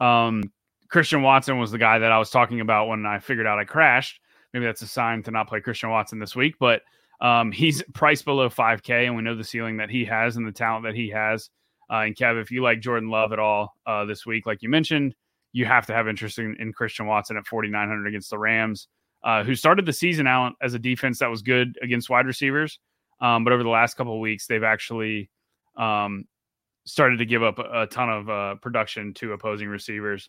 [0.00, 0.42] Um,
[0.88, 3.64] Christian Watson was the guy that I was talking about when I figured out I
[3.64, 4.20] crashed.
[4.52, 6.82] Maybe that's a sign to not play Christian Watson this week, but
[7.20, 10.52] um, he's priced below 5K, and we know the ceiling that he has and the
[10.52, 11.50] talent that he has.
[11.90, 14.68] Uh, and Kev, if you like Jordan Love at all uh, this week, like you
[14.68, 15.14] mentioned,
[15.52, 18.88] you have to have interest in, in Christian Watson at 4,900 against the Rams,
[19.24, 22.78] uh, who started the season out as a defense that was good against wide receivers.
[23.20, 25.30] Um, but over the last couple of weeks, they've actually
[25.76, 26.26] um,
[26.84, 30.28] started to give up a, ton of uh, production to opposing receivers.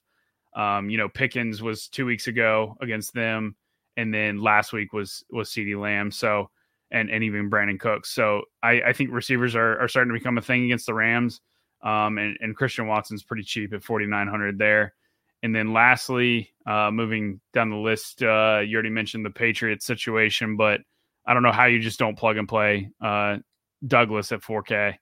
[0.55, 3.58] Um, you know, Pickens was two weeks ago against them,
[3.97, 6.10] and then last week was was Ceedee Lamb.
[6.10, 6.49] So,
[6.89, 8.12] and and even Brandin Cooks.
[8.12, 11.41] So I, I think receivers are, are starting to become a thing against the Rams.
[11.84, 14.95] Um, and, and Christian Watson's pretty cheap at 4,900 there.
[15.43, 20.56] And then lastly, uh, moving down the list, uh, you already mentioned the Patriots situation,
[20.58, 20.82] but
[21.25, 23.38] I don't know how you just don't plug and play uh,
[23.86, 24.95] Douglas at 4K.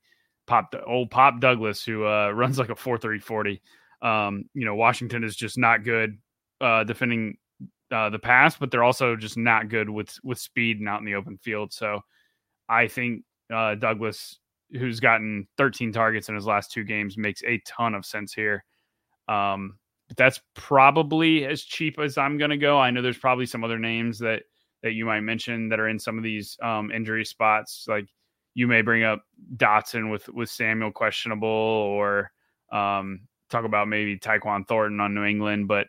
[0.45, 3.61] Pop the old Pop Douglas, who uh, runs like a four three forty.
[4.01, 6.17] Um, you know, Washington is just not good
[6.59, 7.37] uh, defending
[7.91, 11.05] uh, the pass, but they're also just not good with with speed and out in
[11.05, 11.71] the open field.
[11.71, 12.01] So
[12.67, 13.23] I think
[13.53, 14.39] uh, Douglas,
[14.71, 18.65] who's gotten 13 targets in his last two games, makes a ton of sense here.
[19.29, 19.77] Um,
[20.15, 22.79] that's probably as cheap as I'm going to go.
[22.79, 24.43] I know there's probably some other names that
[24.81, 27.85] that you might mention that are in some of these um, injury spots.
[27.87, 28.07] Like
[28.53, 29.23] you may bring up
[29.55, 32.31] Dotson with with Samuel questionable, or
[32.71, 35.67] um, talk about maybe Tyquan Thornton on New England.
[35.67, 35.87] But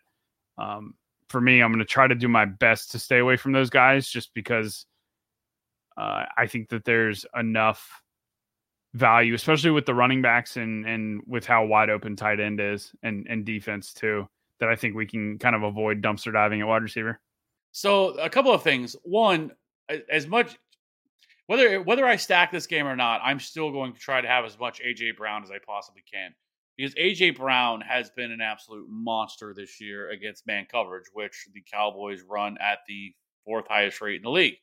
[0.58, 0.94] um,
[1.28, 3.70] for me, I'm going to try to do my best to stay away from those
[3.70, 4.86] guys, just because
[5.96, 8.02] uh, I think that there's enough
[8.94, 12.92] value, especially with the running backs and and with how wide open tight end is
[13.02, 14.26] and and defense too,
[14.60, 17.20] that I think we can kind of avoid dumpster diving at wide receiver.
[17.72, 18.94] So a couple of things.
[19.02, 19.50] One,
[20.10, 20.56] as much
[21.46, 24.44] whether whether I stack this game or not, I'm still going to try to have
[24.44, 26.32] as much AJ Brown as I possibly can.
[26.76, 31.62] Because AJ Brown has been an absolute monster this year against man coverage, which the
[31.72, 33.12] Cowboys run at the
[33.44, 34.56] fourth highest rate in the league.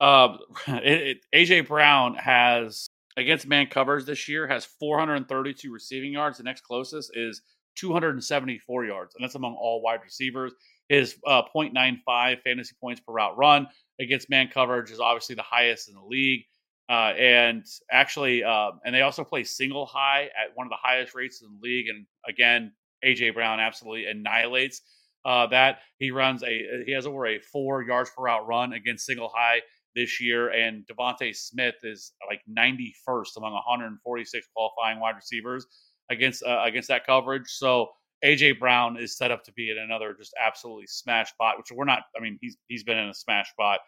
[0.00, 0.36] Uh,
[0.68, 6.38] it, AJ Brown has against man covers this year has 432 receiving yards.
[6.38, 7.42] The next closest is
[7.76, 10.52] 274 yards, and that's among all wide receivers.
[10.88, 13.66] His uh, 0.95 fantasy points per route run
[14.00, 16.44] against man coverage is obviously the highest in the league.
[16.88, 21.14] Uh, and actually, uh, and they also play single high at one of the highest
[21.14, 21.88] rates in the league.
[21.88, 22.72] And again,
[23.04, 24.80] AJ Brown absolutely annihilates
[25.24, 25.80] uh, that.
[25.98, 29.60] He runs a he has over a four yards per route run against single high
[29.98, 35.66] this year, and DeVonta Smith is like 91st among 146 qualifying wide receivers
[36.08, 37.48] against uh, against that coverage.
[37.48, 37.88] So
[38.24, 41.84] AJ Brown is set up to be in another just absolutely smash spot, which we're
[41.84, 42.02] not.
[42.16, 43.80] I mean, he's he's been in a smash spot.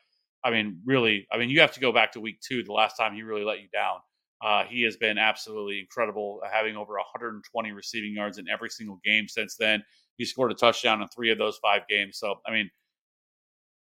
[0.45, 1.29] I mean, really.
[1.33, 3.45] I mean, you have to go back to week two, the last time he really
[3.45, 3.99] let you down.
[4.43, 9.29] Uh, he has been absolutely incredible, having over 120 receiving yards in every single game
[9.29, 9.83] since then.
[10.17, 12.19] He scored a touchdown in three of those five games.
[12.19, 12.71] So, I mean,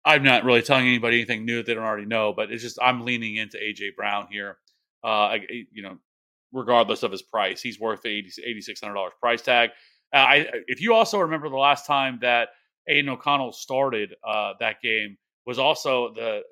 [0.05, 2.79] I'm not really telling anybody anything new that they don't already know, but it's just
[2.83, 4.59] I'm leaning into AJ Brown here.
[5.03, 5.99] Uh, you know,
[6.53, 9.71] regardless of his price, he's worth the 8600 dollars price tag.
[10.13, 12.51] Uh, I, if you also remember the last time that
[12.89, 16.43] Aidan O'Connell started uh, that game was also the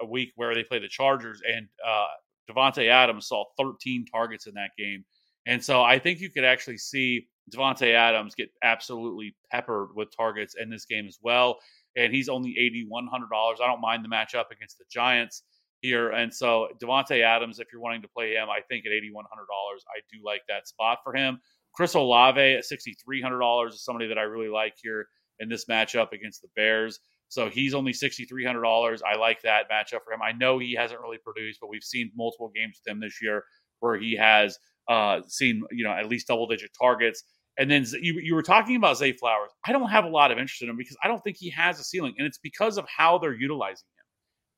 [0.00, 2.06] a week where they played the Chargers, and uh,
[2.48, 5.04] Davante Adams saw 13 targets in that game,
[5.46, 10.54] and so I think you could actually see Davante Adams get absolutely peppered with targets
[10.60, 11.58] in this game as well
[11.98, 13.58] and he's only eighty one hundred dollars.
[13.62, 15.42] I don't mind the matchup against the Giants
[15.80, 19.10] here, and so Davante Adams, if you're wanting to play him, I think at eighty
[19.12, 21.40] one hundred dollars, I do like that spot for him.
[21.74, 25.06] Chris Olave at sixty three hundred dollars is somebody that I really like here
[25.40, 27.00] in this matchup against the Bears.
[27.28, 29.02] So he's only sixty three hundred dollars.
[29.02, 30.22] I like that matchup for him.
[30.22, 33.44] I know he hasn't really produced, but we've seen multiple games with him this year
[33.80, 34.58] where he has
[34.88, 37.22] uh, seen you know at least double digit targets.
[37.58, 39.50] And then you, you were talking about Zay Flowers.
[39.66, 41.80] I don't have a lot of interest in him because I don't think he has
[41.80, 44.04] a ceiling, and it's because of how they're utilizing him.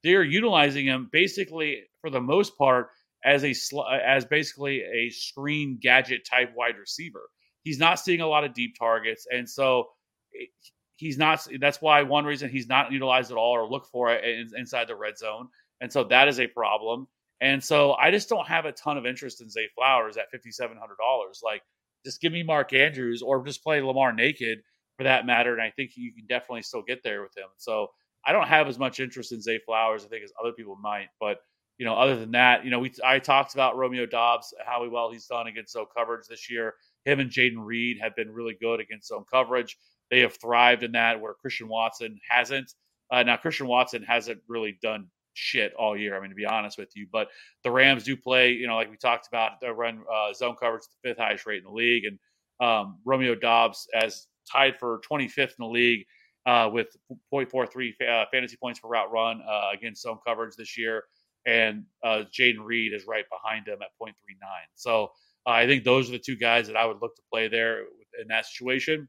[0.03, 2.89] They are utilizing him basically for the most part
[3.25, 3.55] as a
[4.05, 7.23] as basically a screen gadget type wide receiver.
[7.63, 9.89] He's not seeing a lot of deep targets, and so
[10.39, 10.47] eh,
[10.97, 11.47] he's not.
[11.59, 14.25] That's why one reason he's not utilized at all or look for it
[14.57, 15.49] inside the red zone,
[15.81, 17.07] and so that is a problem.
[17.41, 20.51] And so I just don't have a ton of interest in Zay Flowers at fifty
[20.51, 21.41] seven hundred dollars.
[21.43, 21.63] Like
[22.05, 24.61] just give me Mark Andrews or just play Lamar naked
[24.97, 25.53] for that matter.
[25.53, 27.49] And I think you can definitely still get there with him.
[27.57, 27.89] So
[28.27, 31.09] I don't have as much interest in Zay Flowers, I think, as other people might.
[31.19, 31.39] But,
[31.79, 35.11] you know, other than that, you know, we I talked about Romeo Doubs, how well
[35.11, 36.75] he's done against zone coverage this year.
[37.05, 39.79] Him and Jayden Reed have been really good against zone coverage.
[40.11, 42.75] They have thrived in that where Christian Watson hasn't.
[43.11, 46.17] Uh, now, Christian Watson hasn't really done shit all year.
[46.17, 47.29] I mean, to be honest with you, but
[47.65, 50.83] the Rams do play, you know, like we talked about, they run uh, zone coverage
[50.83, 52.19] the fifth highest rate in the league, and
[52.61, 56.05] um, Romeo Doubs as tied for 25th in the league
[56.47, 56.89] uh, with
[57.33, 61.05] 0.43 uh, fantasy points per route run uh, against zone coverage this year,
[61.47, 64.13] and uh, Jayden Reed is right behind him at 0.39.
[64.75, 65.05] So
[65.47, 67.81] uh, I think those are the two guys that I would look to play there
[68.21, 69.09] in that situation.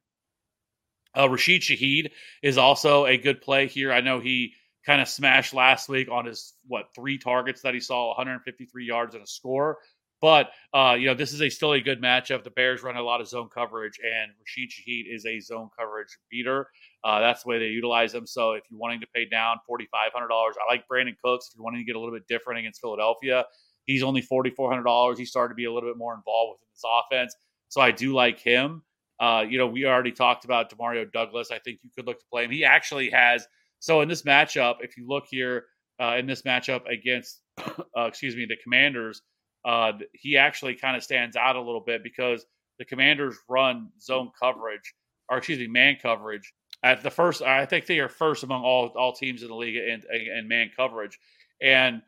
[1.16, 3.92] Rashid Shaheed is also a good play here.
[3.92, 4.54] I know he
[4.86, 9.16] kind of smashed last week on his what three targets that he saw 153 yards
[9.16, 9.78] and a score.
[10.22, 12.44] But uh, you know this is a still a good matchup.
[12.44, 16.16] The bears run a lot of zone coverage and rashid shaheed is a zone coverage
[16.30, 16.68] beater.
[17.04, 19.96] Uh, that's the way they utilize them so if you're wanting to pay down $4500
[20.30, 21.48] i like brandin cooks.
[21.48, 23.44] If you're wanting to get a little bit different against philadelphia
[23.86, 27.36] he's only $4400 he started to be a little bit more involved within this offense.
[27.70, 28.84] So i do like him.
[29.20, 31.50] Uh, you know we already talked about demario douglas.
[31.50, 32.52] I think you could look to play him.
[32.52, 33.48] He actually has–
[33.82, 35.66] so in this matchup, if you look here
[36.00, 39.24] uh, in this matchup against, uh, excuse me, the Commanders,
[39.66, 42.46] uh, he actually kind of stands out a little bit because
[42.80, 44.94] the Commanders run zone coverage,
[45.30, 46.54] or excuse me, man coverage
[46.84, 47.42] at the first.
[47.42, 50.70] I think they are first among all all teams in the league in, in man
[50.78, 51.20] coverage,
[51.62, 52.02] and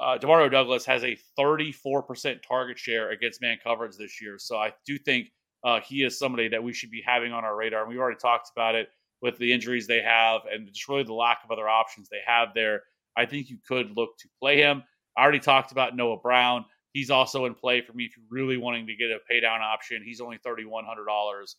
[0.00, 4.36] uh, Demario Douglas has a 34% target share against man coverage this year.
[4.38, 5.28] So I do think
[5.64, 7.82] uh, he is somebody that we should be having on our radar.
[7.82, 8.88] And we already talked about it
[9.22, 12.48] with the injuries they have and just really the lack of other options they have
[12.54, 12.82] there.
[13.16, 14.82] I think you could look to play him.
[15.16, 16.64] I already talked about Noah Brown.
[16.92, 19.60] He's also in play for me if you're really wanting to get a pay down
[19.62, 20.02] option.
[20.04, 21.54] He's only $3,100.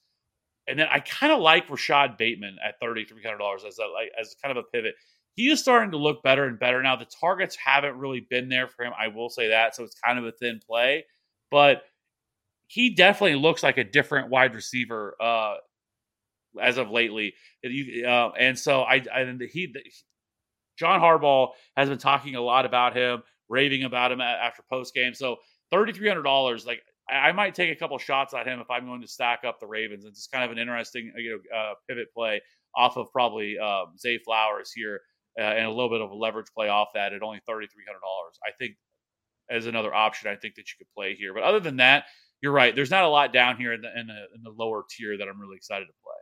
[0.68, 3.80] And then I kind of like Rashod Bateman at $3,300 as
[4.20, 4.96] as kind of a pivot
[5.38, 6.96] he is starting to look better and better now.
[6.96, 8.92] The targets haven't really been there for him.
[9.00, 9.76] I will say that.
[9.76, 11.06] So it's kind of a thin play,
[11.52, 11.84] but
[12.66, 15.58] he definitely looks like a different wide receiver uh,
[16.62, 17.34] as of lately.
[17.66, 19.74] Uh, and so I, I he,
[20.78, 25.14] John Harbaugh has been talking a lot about him, raving about him after post game.
[25.14, 25.38] So
[25.72, 28.86] thirty three hundred dollars, like I might take a couple shots at him if I'm
[28.86, 30.06] going to stack up the Ravens.
[30.06, 32.42] It's just kind of an interesting, you know, uh, pivot play
[32.76, 35.02] off of probably uh, Zay Flowers here
[35.40, 37.64] uh, and a little bit of a leverage play off that at only $3,300.
[38.46, 38.76] I think
[39.50, 41.34] as another option, I think that you could play here.
[41.34, 42.06] But other than that,
[42.42, 42.76] you're right.
[42.76, 45.28] There's not a lot down here in the, in the, in the lower tier that
[45.28, 46.17] I'm really excited to play.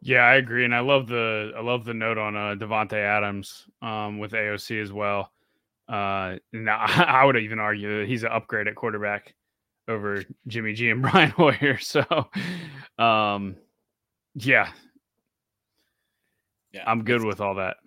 [0.00, 3.66] Yeah, I agree, and I love the I love the note on uh, Davante Adams
[3.82, 5.32] um, with AOC as well.
[5.88, 9.34] Uh, now I would even argue that he's an upgrade at quarterback
[9.88, 11.78] over Jimmy G and Brian Hoyer.
[11.78, 12.04] So,
[12.98, 13.56] um,
[14.34, 14.68] yeah,
[16.72, 17.78] Yeah, I'm good with all that.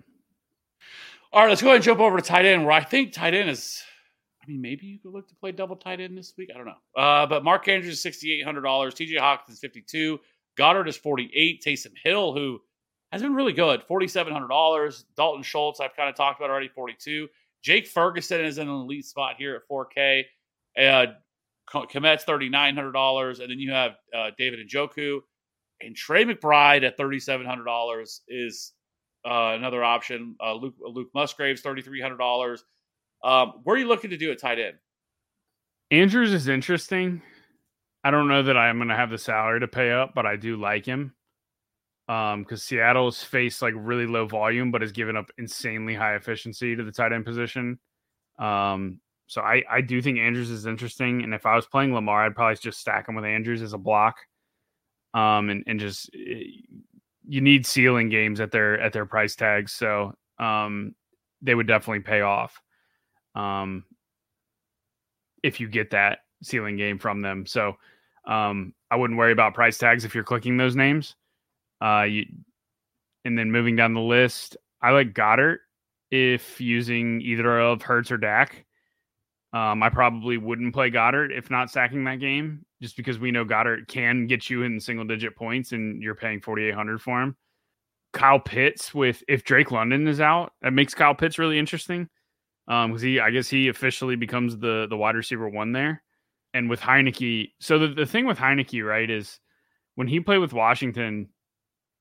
[1.32, 3.34] All right, let's go ahead and jump over to tight end, where I think tight
[3.34, 3.82] end is.
[4.44, 6.50] I mean, maybe you could look to play double tight end this week.
[6.54, 7.02] I don't know.
[7.02, 8.96] Uh, but Mark Andrews is sixty eight hundred dollars.
[8.96, 9.16] T.J.
[9.18, 10.20] Hawkins is fifty two.
[10.58, 11.64] Goedert is forty eight.
[11.66, 12.60] Taysom Hill, who
[13.12, 15.06] has been really good, forty seven hundred dollars.
[15.16, 17.28] Dalton Schultz, I've kind of talked about already, forty two.
[17.62, 20.26] Jake Ferguson is in an elite spot here at four K.
[20.78, 21.08] Uh,
[21.70, 25.20] Kmet's thirty nine hundred dollars, and then you have uh, David Njoku
[25.82, 28.74] and Trey McBride at thirty seven hundred dollars is
[29.26, 30.36] uh, another option.
[30.44, 32.64] Uh, Luke Luke Musgraves thirty three hundred dollars.
[33.24, 34.78] Um, where are you looking to do at tight end?
[35.92, 37.22] Andrews is interesting.
[38.04, 40.36] I don't know that I'm going to have the salary to pay up, but I
[40.36, 41.14] do like him.
[42.08, 46.76] Um, because Seattle's faced like really low volume, but has given up insanely high efficiency
[46.76, 47.80] to the tight end position.
[48.38, 52.26] Um, so I I do think Andrews is interesting, and if I was playing Lamar,
[52.26, 54.18] I'd probably just stack him with Andrews as a block.
[55.14, 56.44] Um, and and just eh,
[57.26, 60.96] you need ceiling games at their at their price tags, so um,
[61.42, 62.62] they would definitely pay off.
[63.34, 63.86] Um,
[65.44, 67.78] if you get that ceiling game from them, so
[68.26, 71.16] um, I wouldn't worry about price tags if you're clicking those names.
[71.82, 72.26] Uh, you,
[73.26, 75.60] and then moving down the list, I like Goedert
[76.10, 78.66] if using either of Hurts or Dak.
[79.54, 83.46] Um, I probably wouldn't play Goedert if not sacking that game, just because we know
[83.46, 87.36] Goedert can get you in single digit points, and you're paying 4,800 for him.
[88.14, 92.10] Kyle Pitts with if Drake London is out, that makes Kyle Pitts really interesting.
[92.68, 96.04] Um, because he, I guess he officially becomes the the wide receiver one there,
[96.54, 97.52] and with Heinicke.
[97.60, 99.40] So the the thing with Heinicke, right, is
[99.96, 101.30] when he played with Washington,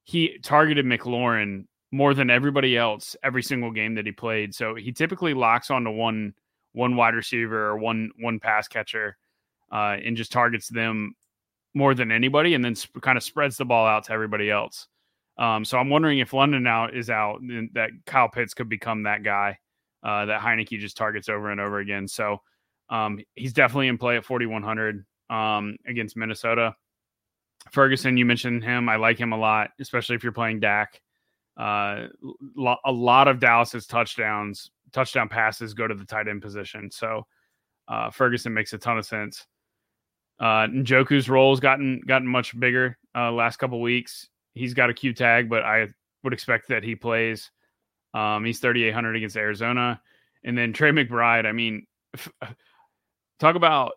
[0.05, 4.55] he targeted McLaurin more than everybody else every single game that he played.
[4.55, 6.35] So he typically locks onto one
[6.73, 9.17] one wide receiver or one one pass catcher,
[9.73, 11.15] uh, and just targets them
[11.75, 14.89] more than anybody, and then sp- kind of spreads the ball out to everybody else.
[15.39, 17.41] Um, so I'm wondering if London now is out,
[17.73, 19.59] that Kyle Pitts could become that guy
[20.03, 22.09] uh, that Heinicke just targets over and over again.
[22.09, 22.43] So
[22.91, 26.75] um, he's definitely in play at 4100 um, against Minnesota.
[27.71, 28.89] Ferguson, you mentioned him.
[28.89, 31.01] I like him a lot, especially if you're playing Dak.
[31.57, 32.07] Uh,
[32.57, 36.91] lo- a lot of Dallas's touchdowns, touchdown passes go to the tight end position.
[36.91, 37.27] So
[37.87, 39.47] uh, Ferguson makes a ton of sense.
[40.39, 44.29] Uh, Njoku's role has gotten gotten much bigger uh, last couple weeks.
[44.55, 45.89] He's got a Q tag, but I
[46.25, 47.51] would expect that he plays.
[48.15, 50.01] Um, he's 3,800 against Arizona,
[50.43, 51.47] and then Trey McBride.
[51.47, 52.33] I mean, f-
[53.41, 53.93] talk about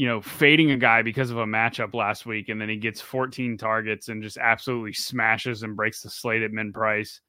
[0.00, 3.02] you know, fading a guy because of a matchup last week, and then he gets
[3.02, 7.20] 14 targets and just absolutely smashes and breaks the slate at min price.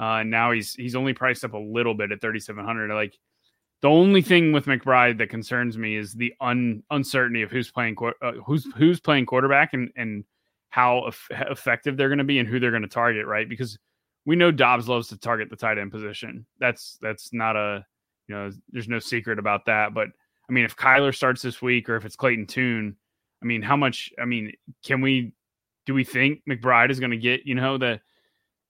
[0.00, 2.94] Uh, and now he's he's only priced up a little bit at 3,700.
[2.94, 3.18] Like
[3.82, 7.94] the only thing with McBride that concerns me is the un, uncertainty of who's playing
[8.22, 10.24] uh, who's who's playing quarterback and and
[10.70, 13.50] how eff- effective they're going to be and who they're going to target, right?
[13.50, 13.78] Because
[14.24, 16.46] we know Dobbs loves to target the tight end position.
[16.58, 17.84] That's that's not a
[18.28, 20.08] you know, there's no secret about that, but
[20.48, 22.96] I mean, if Kyler starts this week or if it's Clayton Tune,
[23.42, 24.12] I mean, how much?
[24.20, 24.52] I mean,
[24.84, 25.32] can we?
[25.86, 28.00] Do we think McBride is going to get you know the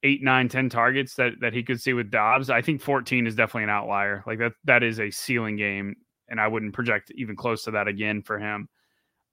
[0.03, 2.51] eight, nine, ten targets that that he could see with Dobbs?
[2.51, 4.23] I think fourteen is definitely an outlier.
[4.27, 5.97] Like that that is a ceiling game
[6.29, 8.69] and I wouldn't project even close to that again for him.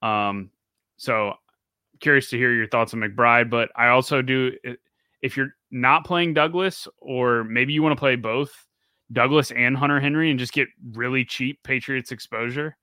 [0.01, 0.51] Um,
[0.97, 1.33] so
[1.99, 4.51] curious to hear your thoughts on McBride, but I also do
[5.21, 8.67] if you're not playing Douglas, or maybe you want to play both
[9.12, 12.78] Douglas and Hunter Henry and just get really cheap Patriots exposure.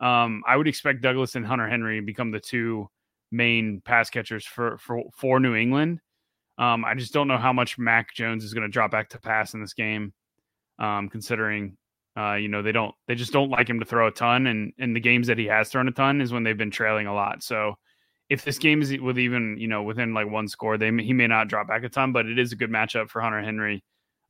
[0.00, 2.88] Um, I would expect Douglas and Hunter Henry become the two
[3.30, 6.00] main pass catchers for for, for New England.
[6.56, 9.20] Um, I just don't know how much Mac Jones is going to drop back to
[9.20, 10.12] pass in this game,
[10.78, 11.76] um, considering
[12.16, 14.72] uh, you know they don't they just don't like him to throw a ton, and
[14.78, 17.14] in the games that he has thrown a ton is when they've been trailing a
[17.14, 17.42] lot.
[17.42, 17.74] So
[18.30, 21.26] if this game is with even you know within like one score, they he may
[21.26, 23.82] not drop back a ton, but it is a good matchup for Hunter Henry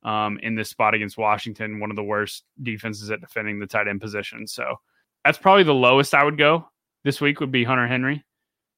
[0.05, 3.87] um, in this spot against Washington, one of the worst defenses at defending the tight
[3.87, 4.47] end position.
[4.47, 4.75] So
[5.25, 6.69] that's probably the lowest I would go
[7.03, 8.23] this week would be Hunter Henry,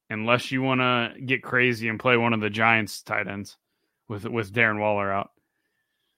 [0.10, 3.58] unless you want to get crazy and play one of the Giants tight ends
[4.08, 5.32] with with Darren Waller out.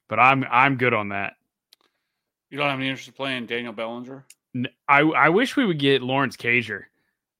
[0.08, 1.34] But I'm I'm good on that.
[2.48, 4.24] You don't have any interest in playing Daniel Bellinger?
[4.88, 6.84] I I wish we would get Lawrence Cager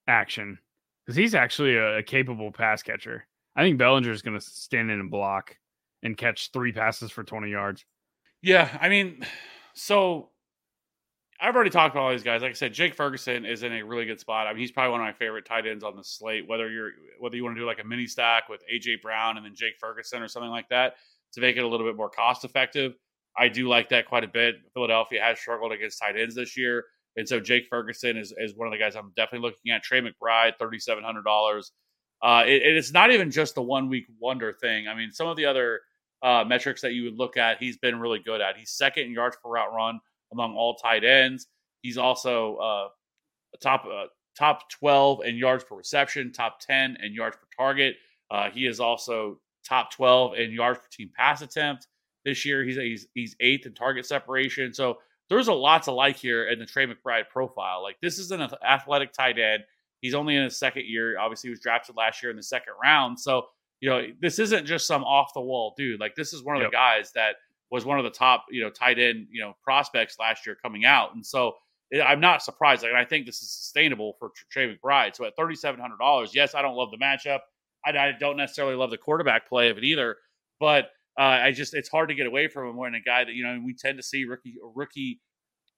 [0.08, 0.58] action
[1.06, 3.26] because he's actually a, a, capable pass catcher.
[3.54, 5.56] I think Bellinger is going to stand in and block
[6.02, 7.84] and catch three passes for 20 yards.
[8.42, 9.24] Yeah, I mean,
[9.74, 10.30] so
[11.40, 12.42] I've already talked about all these guys.
[12.42, 14.46] Like I said, Jake Ferguson is in a really good spot.
[14.46, 16.48] I mean, he's probably one of my favorite tight ends on the slate.
[16.48, 19.44] Whether you're whether you want to do like a mini stack with AJ Brown and
[19.44, 20.94] then Jake Ferguson or something like that
[21.32, 22.94] to make it a little bit more cost effective,
[23.36, 24.56] I do like that quite a bit.
[24.74, 26.84] Philadelphia has struggled against tight ends this year.
[27.16, 29.82] And so Jake Ferguson is, is one of the guys I'm definitely looking at.
[29.82, 31.70] Trey McBride, $3,700.
[32.22, 34.88] Uh, it, it's not even just the one week wonder thing.
[34.88, 35.80] I mean, some of the other
[36.22, 38.56] uh, metrics that you would look at, he's been really good at.
[38.56, 40.00] He's second in yards per route run
[40.32, 41.46] among all tight ends.
[41.82, 42.88] He's also uh,
[43.62, 44.06] top uh,
[44.38, 47.96] top 12 in yards per reception, top 10 in yards per target.
[48.30, 51.86] Uh, he is also top 12 in yards per team pass attempt
[52.24, 52.64] this year.
[52.64, 54.72] He's he's he's eighth in target separation.
[54.74, 54.98] So
[55.28, 57.82] there's a lot to like here in the Trey McBride profile.
[57.82, 59.62] Like this is an athletic tight end.
[60.00, 61.18] He's only in his second year.
[61.18, 63.20] Obviously, he was drafted last year in the second round.
[63.20, 63.46] So
[63.80, 66.00] you know this isn't just some off the wall dude.
[66.00, 66.70] Like this is one of yep.
[66.70, 67.36] the guys that
[67.70, 70.84] was one of the top you know tight end you know prospects last year coming
[70.84, 71.14] out.
[71.14, 71.54] And so
[71.90, 72.82] it, I'm not surprised.
[72.82, 75.16] Like I think this is sustainable for Trey McBride.
[75.16, 77.40] So at thirty seven hundred dollars, yes, I don't love the matchup.
[77.84, 80.16] I, I don't necessarily love the quarterback play of it either,
[80.58, 83.32] but uh, I just it's hard to get away from him when a guy that
[83.32, 85.20] you know we tend to see rookie rookie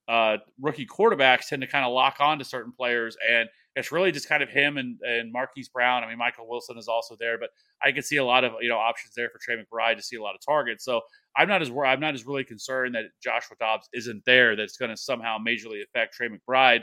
[0.08, 4.12] uh, rookie quarterbacks tend to kind of lock on to certain players, and it's really
[4.12, 6.04] just kind of him and and Marquise Brown.
[6.04, 7.50] I mean, Michael Wilson is also there, but
[7.82, 10.16] I can see a lot of you know options there for Trey McBride to see
[10.16, 10.84] a lot of targets.
[10.84, 11.00] So
[11.36, 14.56] I'm not as I'm not as really concerned that Joshua Dobbs isn't there.
[14.56, 16.82] That's going to somehow majorly affect Trey McBride,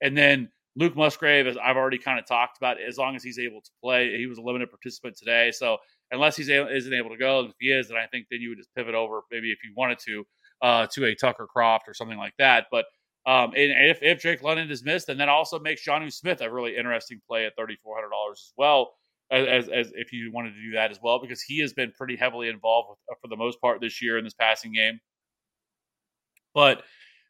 [0.00, 3.38] and then Luke Musgrave, as I've already kind of talked about, as long as he's
[3.38, 5.50] able to play, he was a limited participant today.
[5.50, 5.78] So
[6.12, 8.50] unless he's able, isn't able to go, if he is, then I think then you
[8.50, 10.24] would just pivot over maybe if you wanted to
[10.62, 12.66] uh, to a Tucker Kraft or something like that.
[12.70, 12.84] But
[13.26, 16.50] um, and if, if Drake London is missed, then that also makes Jonnu Smith a
[16.50, 18.94] really interesting play at thirty four hundred dollars as well.
[19.32, 22.16] As, as if you wanted to do that as well, because he has been pretty
[22.16, 24.98] heavily involved with, uh, for the most part this year in this passing game.
[26.52, 26.82] But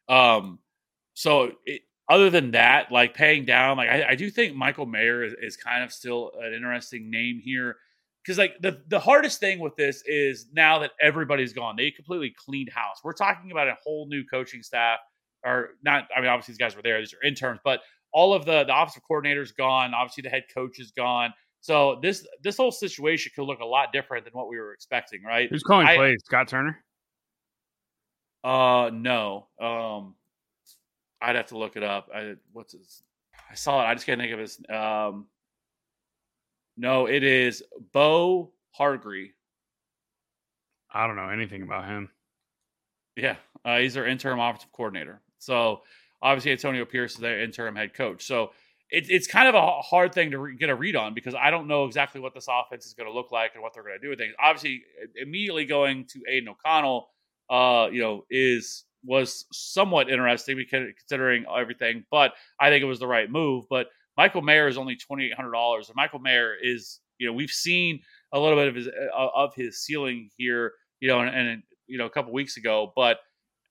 [0.09, 0.61] um,
[1.12, 5.22] so it, other than that, like paying down, like I, I do think Michael Mayer
[5.22, 7.76] is, is, kind of still an interesting name here
[8.24, 12.34] because like the the hardest thing with this is now that everybody's gone, they completely
[12.36, 13.01] cleaned house.
[13.05, 14.99] We're talking about a whole new coaching staff,
[15.45, 16.09] or not.
[16.14, 17.80] I mean, obviously these guys were there; these are interns, but
[18.12, 19.95] all of the the offensive coordinators gone.
[19.95, 21.32] Obviously, the head coach is gone.
[21.61, 25.22] So this this whole situation could look a lot different than what we were expecting,
[25.22, 25.49] right?
[25.51, 26.22] Who's calling I, plays?
[26.24, 26.82] Scott Turner.
[28.43, 29.49] Uh, no.
[29.61, 30.14] Um,
[31.20, 32.09] I'd have to look it up.
[32.14, 33.03] I what's his?
[33.51, 33.86] I saw it.
[33.86, 34.59] I just can't think of his.
[34.68, 35.26] Um,
[36.76, 37.62] no, it is
[37.93, 39.32] Bo Hardegree.
[40.93, 42.11] I don't know anything about him.
[43.16, 45.20] Yeah, uh, he's our interim offensive coordinator.
[45.41, 45.82] So
[46.22, 48.24] obviously Antonio Pierce is their interim head coach.
[48.24, 48.53] So
[48.91, 51.51] it, it's kind of a hard thing to re- get a read on because I
[51.51, 53.99] don't know exactly what this offense is going to look like and what they're going
[53.99, 54.34] to do with things.
[54.41, 54.82] Obviously,
[55.16, 57.09] immediately going to Aidan O'Connell,
[57.49, 62.99] uh, you know, is was somewhat interesting because considering everything, but I think it was
[62.99, 63.64] the right move.
[63.70, 67.32] But Michael Mayer is only twenty eight hundred dollars, and Michael Mayer is you know
[67.32, 68.01] we've seen
[68.32, 71.97] a little bit of his uh, of his ceiling here, you know, and, and you
[71.97, 73.20] know a couple weeks ago, but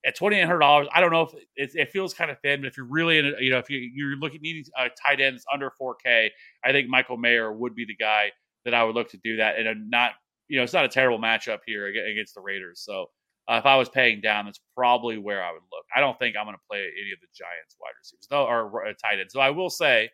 [0.05, 2.61] at twenty eight hundred dollars, I don't know if it, it, feels kind of thin.
[2.61, 5.19] But if you're really in, a, you know, if you, you're looking needing a tight
[5.19, 6.31] end under four K,
[6.63, 8.31] I think Michael Mayer would be the guy
[8.65, 9.57] that I would look to do that.
[9.57, 10.11] And not,
[10.47, 12.81] you know, it's not a terrible matchup here against the Raiders.
[12.83, 13.07] So
[13.47, 15.85] uh, if I was paying down, that's probably where I would look.
[15.95, 18.87] I don't think I'm going to play any of the Giants wide receivers, though, or
[18.87, 19.33] uh, tight ends.
[19.33, 20.09] So I will say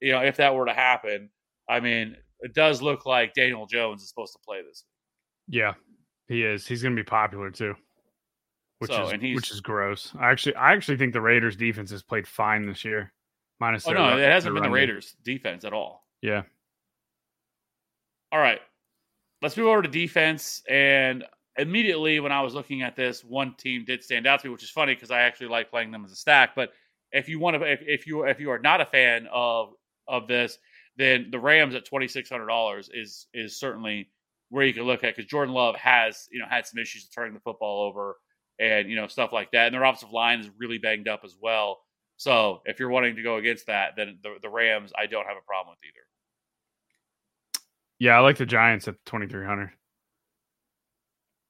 [0.00, 1.30] you know, if that were to happen,
[1.68, 4.84] I mean, it does look like Daniel Jones is supposed to play this.
[5.48, 5.74] Yeah,
[6.28, 6.66] he is.
[6.66, 7.74] He's going to be popular too.
[8.78, 10.12] Which So, is which is gross.
[10.18, 13.12] I actually I actually think the Raiders defense has played fine this year.
[13.60, 14.70] Minus Oh their no, it hasn't been the.
[14.70, 16.06] Raiders defense at all.
[16.22, 16.42] Yeah.
[18.30, 18.60] All right.
[19.42, 20.62] Let's move over to defense.
[20.68, 21.24] And
[21.56, 24.62] immediately when I was looking at this, one team did stand out to me, which
[24.62, 26.54] is funny because I actually like playing them as a stack.
[26.54, 26.70] But
[27.10, 29.72] if you want to, if, if you if you are not a fan of
[30.06, 30.58] of this,
[30.96, 34.10] then the Rams at twenty six hundred dollars is is certainly
[34.50, 37.34] where you can look at because Jordan Love has you know had some issues turning
[37.34, 38.16] the football over
[38.58, 41.34] and you know stuff like that, and their offensive line is really banged up as
[41.40, 41.78] well.
[42.16, 45.36] So if you're wanting to go against that, then the, the Rams I don't have
[45.36, 46.04] a problem with either.
[47.98, 49.70] Yeah, I like the Giants at twenty three hundred.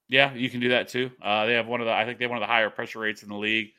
[0.08, 1.10] Yeah, you can do that too.
[1.22, 2.98] Uh, they have one of the, I think they have one of the higher pressure
[3.00, 3.72] rates in the league.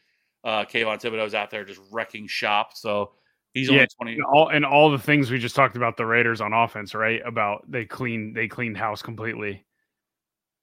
[0.44, 2.72] Uh, Kayvon Thibodeaux's out there just wrecking shop.
[2.76, 3.14] So
[3.54, 4.14] he's Yeah, only 20.
[4.14, 7.22] And all and all the things we just talked about the Raiders on offense, right?
[7.26, 9.66] About they clean they cleaned house completely.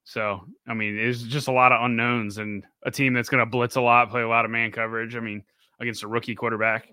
[0.06, 3.46] So I mean, it's just a lot of unknowns and a team that's going to
[3.46, 5.16] blitz a lot, play a lot of man coverage.
[5.16, 5.42] I mean,
[5.80, 6.88] against a rookie quarterback.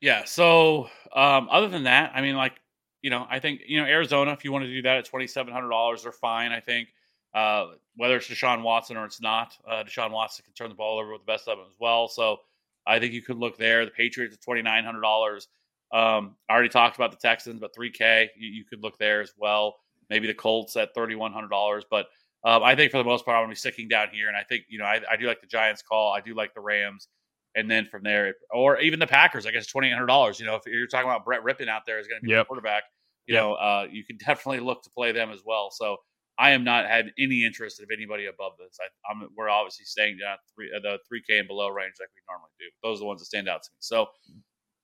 [0.00, 0.24] Yeah.
[0.24, 2.60] So um, other than that, I mean, like,
[3.00, 6.02] you know, I think, you know, Arizona, if you want to do that at $2,700,
[6.02, 6.52] they're fine.
[6.52, 6.88] I think
[7.34, 10.98] uh, whether it's Deshaun Watson or it's not, uh, Deshaun Watson can turn the ball
[10.98, 12.08] over with the best of them as well.
[12.08, 12.38] So
[12.86, 13.84] I think you could look there.
[13.84, 15.46] The Patriots at $2,900.
[15.92, 19.32] Um, I already talked about the Texans, but 3K, you, you could look there as
[19.38, 19.76] well.
[20.10, 21.84] Maybe the Colts at $3,100.
[21.90, 22.06] But
[22.46, 24.28] um, I think for the most part, I'm going to be sticking down here.
[24.28, 26.12] And I think, you know, I, I do like the Giants call.
[26.12, 27.08] I do like the Rams.
[27.56, 30.38] And then from there, or even the Packers, I guess twenty eight hundred dollars.
[30.38, 32.44] You know, if you're talking about Brett Rypien out there is going to be the
[32.44, 32.84] quarterback,
[33.26, 33.42] you Yep.
[33.42, 35.70] know, uh, you can definitely look to play them as well.
[35.72, 35.96] So
[36.38, 38.78] I am not having any interest of anybody above this.
[38.80, 41.94] I, I'm we're obviously staying down at three, uh, the three K and below range
[41.98, 42.66] like we normally do.
[42.82, 43.78] Those are the ones that stand out to me.
[43.80, 44.06] So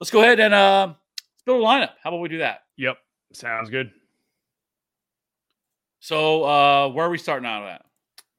[0.01, 1.91] let's go ahead and uh, let's build a lineup.
[2.03, 2.61] How about we do that?
[2.79, 2.97] Yep,
[3.35, 3.91] sounds good.
[6.03, 7.65] So uh, where are we starting out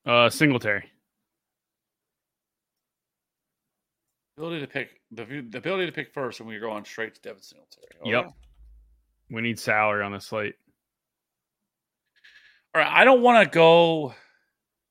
[0.06, 0.12] at?
[0.12, 0.84] Uh, Singletary.
[4.38, 7.42] Ability to pick the the ability to pick first, and we're going straight to Devin
[7.42, 7.88] Singletary.
[8.04, 8.26] All Yep.
[8.26, 8.34] right.
[9.30, 10.56] We need salary on the slate.
[12.76, 14.14] All right, I don't want to go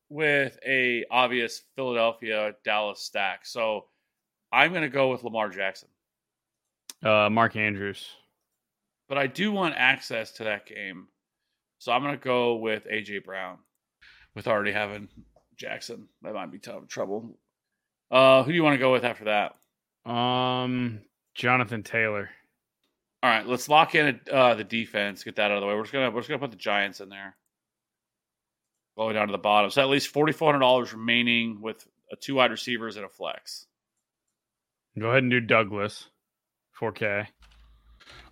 [0.08, 3.88] with a obvious Philadelphia Dallas stack, so
[4.50, 5.90] I'm going to go with Lamar Jackson.
[7.02, 8.08] Uh, Mark Andrews.
[9.10, 11.08] But I do want access to that game,
[11.82, 13.58] so I'm going to go with AJ Brown.
[14.36, 15.08] With already having
[15.56, 17.36] Jackson, that might be tough trouble.
[18.08, 20.10] Uh, who do you want to go with after that?
[20.10, 21.00] Um,
[21.34, 22.30] Jonathan Taylor.
[23.20, 25.24] All right, let's lock in uh, the defense.
[25.24, 25.74] Get that out of the way.
[25.74, 27.36] We're just gonna we're just gonna put the Giants in there,
[28.96, 29.70] all the way down to the bottom.
[29.70, 33.08] So at least forty four hundred dollars remaining with a two wide receivers and a
[33.08, 33.66] flex.
[34.98, 36.06] Go ahead and do Douglas.
[36.80, 37.26] 4K.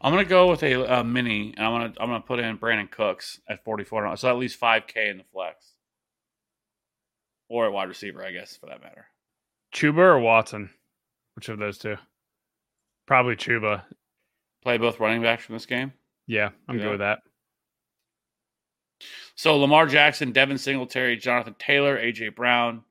[0.00, 2.90] I'm gonna go with a, a mini, and I'm gonna I'm gonna put in Brandin
[2.90, 4.16] Cooks at forty four.
[4.16, 5.74] So at least five k in the flex,
[7.48, 9.06] or a wide receiver, I guess, for that matter.
[9.74, 10.70] Chuba or Watson?
[11.36, 11.96] Which of those two?
[13.06, 13.82] Probably Chuba.
[14.62, 15.92] Play both running backs from this game.
[16.26, 16.82] Yeah, I'm Yeah.
[16.84, 17.20] good with that.
[19.34, 22.84] So Lamar Jackson, Devin Singletary, Jonathan Taylor, AJ Brown,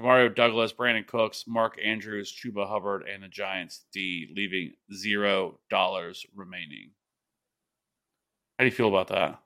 [0.00, 6.24] Demario Douglas, Brandin Cooks, Mark Andrews, Chuba Hubbard, and the Giants D, leaving zero dollars
[6.34, 6.90] remaining.
[8.58, 9.40] How do you feel about that?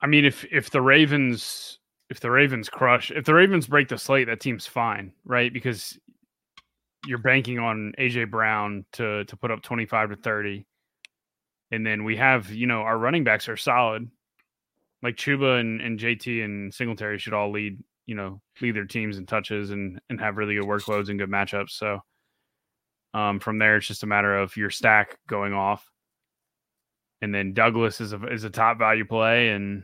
[0.00, 1.78] I mean, if if the Ravens
[2.10, 5.52] if the Ravens crush if the Ravens break the slate, that team's fine, right?
[5.52, 5.98] Because
[7.06, 10.66] you're banking on AJ Brown to to put up 25 to 30.
[11.70, 14.08] And then we have, you know, our running backs are solid.
[15.02, 19.18] Like Chuba and, and JT and Singletary should all lead, you know, lead their teams
[19.18, 21.70] in touches and and have really good workloads and good matchups.
[21.70, 22.00] So
[23.14, 25.88] um, from there, it's just a matter of your stack going off
[27.24, 29.82] and then Douglas is a is a top value play, and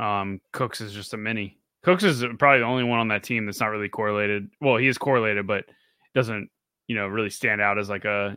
[0.00, 1.58] um, Cooks is just a mini.
[1.84, 4.50] Cooks is probably the only one on that team that's not really correlated.
[4.60, 5.66] Well, he is correlated, but
[6.12, 6.50] doesn't
[6.88, 8.36] you know really stand out as like a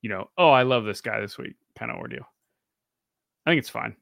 [0.00, 2.24] you know oh I love this guy this week kind of ordeal.
[3.44, 3.94] I think it's fine.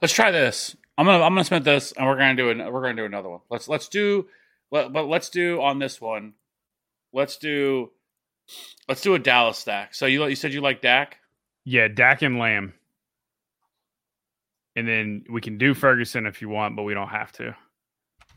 [0.00, 0.76] Let's try this.
[0.96, 3.28] I'm gonna I'm gonna spend this, and we're gonna do an, we're gonna do another
[3.28, 3.40] one.
[3.50, 4.26] Let's let's do,
[4.70, 6.34] let, but let's do on this one.
[7.12, 7.90] Let's do,
[8.88, 9.94] let's do a Dallas stack.
[9.94, 11.18] So you you said you like Dak.
[11.64, 12.74] Yeah, Dak and Lamb,
[14.74, 17.54] and then we can do Ferguson if you want, but we don't have to.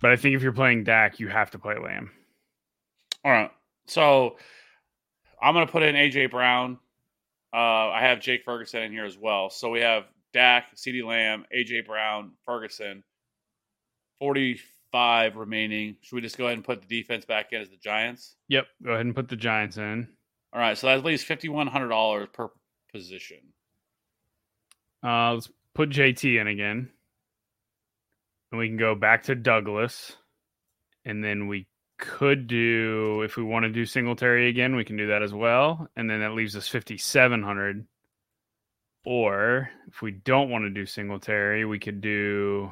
[0.02, 2.12] But I think if you're playing Dak, you have to play Lamb.
[3.24, 3.52] All right.
[3.86, 4.38] So
[5.42, 6.80] I'm going to put in AJ Brown.
[7.54, 9.50] Uh, I have Jake Ferguson in here as well.
[9.50, 13.04] So we have Dak, CeeDee Lamb, AJ Brown, Ferguson.
[14.20, 15.96] 45 remaining.
[16.02, 18.36] Should we just go ahead and put the defense back in as the Giants?
[18.50, 20.08] Yep, go ahead and put the Giants in.
[20.54, 20.78] All right.
[20.78, 22.50] So that leaves $5,100 per
[22.92, 23.38] position.
[25.04, 26.90] Uh, let's put JT in again.
[28.52, 30.18] And we can go back to Douglas.
[31.06, 31.68] and then we
[31.98, 35.88] could do if we want to do Singletary again, we can do that as well,
[35.96, 37.86] and then that leaves us fifty seven hundred.
[39.04, 42.72] Or if we don't want to do Singletary, we could do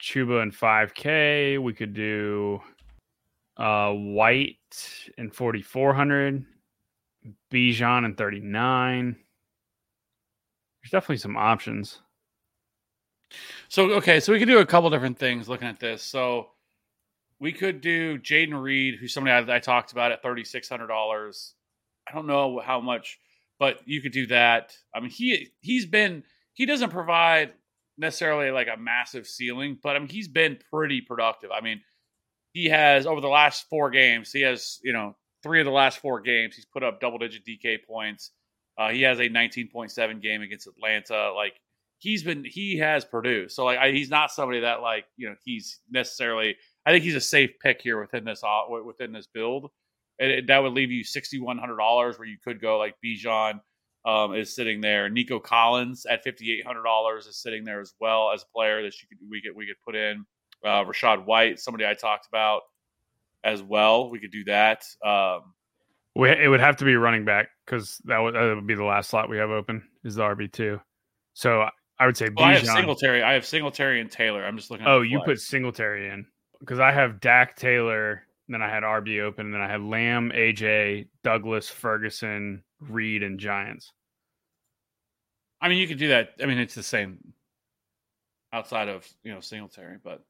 [0.00, 1.58] Chuba and five K.
[1.58, 2.60] We could do
[3.56, 4.56] uh, White
[5.18, 6.44] and forty four hundred.
[7.52, 9.14] Bijan and thirty nine.
[10.82, 12.00] There's definitely some options.
[13.68, 16.02] So okay, so we could do a couple different things looking at this.
[16.02, 16.52] So
[17.38, 20.86] we could do Jayden Reed, who's somebody I, I talked about at thirty six hundred
[20.86, 21.52] dollars.
[22.08, 23.18] I don't know how much,
[23.60, 24.74] but you could do that.
[24.92, 27.52] I mean, he he's been he doesn't provide
[27.96, 31.50] necessarily like a massive ceiling, but I mean he's been pretty productive.
[31.52, 31.80] I mean,
[32.52, 35.98] he has over the last four games, he has you know three of the last
[35.98, 38.32] four games, he's put up double digit DK points.
[38.78, 41.32] Uh, he has a 19.7 game against Atlanta.
[41.34, 41.60] Like
[41.98, 43.54] he's been, he has produced.
[43.54, 46.56] So like I, he's not somebody that like you know he's necessarily.
[46.86, 48.42] I think he's a safe pick here within this
[48.86, 49.70] within this build.
[50.20, 52.94] And it, that would leave you sixty one hundred dollars, where you could go like
[53.04, 53.60] Bijan
[54.04, 55.08] um, is sitting there.
[55.08, 58.82] Nico Collins at fifty eight hundred dollars is sitting there as well as a player
[58.82, 60.24] that you could we could we could put in.
[60.64, 62.60] Uh, Rachaad White, somebody I talked about
[63.42, 64.10] as well.
[64.10, 64.84] We could do that.
[65.04, 65.54] Um,
[66.14, 68.84] We, it would have to be running back because that would, that would be the
[68.84, 70.78] last slot we have open is the RB two.
[71.32, 71.66] So
[71.98, 72.66] I would say well, I have.
[72.66, 73.22] Singletary.
[73.22, 74.44] I have Singletary and Taylor.
[74.44, 74.86] I'm just looking.
[74.86, 76.26] At Oh, you put Singletary in
[76.58, 78.24] because I have Dak Taylor,
[78.54, 83.38] then I had RB open, and then I had Lamb, AJ, Douglas, Ferguson, Reed, and
[83.38, 83.92] Giants.
[85.60, 86.30] I mean, you could do that.
[86.42, 87.18] I mean, it's the same
[88.52, 90.24] outside of you know Singletary, but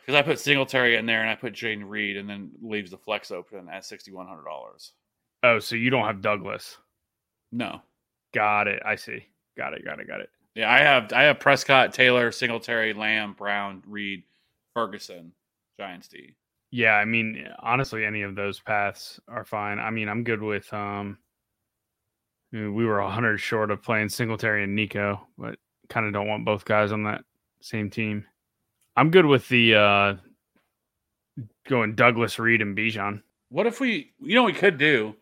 [0.00, 2.98] because I put Singletary in there and I put Jayden Reed, and then leaves the
[2.98, 4.92] flex open at sixty one hundred dollars.
[5.42, 6.78] Oh, so you don't have Douglas?
[7.52, 7.80] No,
[8.34, 8.82] Got it.
[8.84, 9.24] I see.
[9.56, 9.84] Got it.
[9.84, 10.06] Got it.
[10.06, 10.30] Got it.
[10.54, 14.22] yeah, I have I have Prescott, Taylor, Singletary, Lamb, Brown, Reed,
[14.74, 15.32] Ferguson,
[15.78, 16.34] Giants D.
[16.70, 19.78] Yeah, I mean, honestly, any of those paths are fine.
[19.78, 20.72] I mean, I'm good with.
[20.72, 21.18] um
[22.52, 25.58] I mean, We were hundred short of playing Singletary and Nico, but
[25.88, 27.24] kind of don't want both guys on that
[27.60, 28.24] same team.
[28.96, 30.14] I'm good with the uh
[31.68, 33.22] going Douglas, Reed, and Bijan.
[33.50, 35.14] What if we, you know, we could do?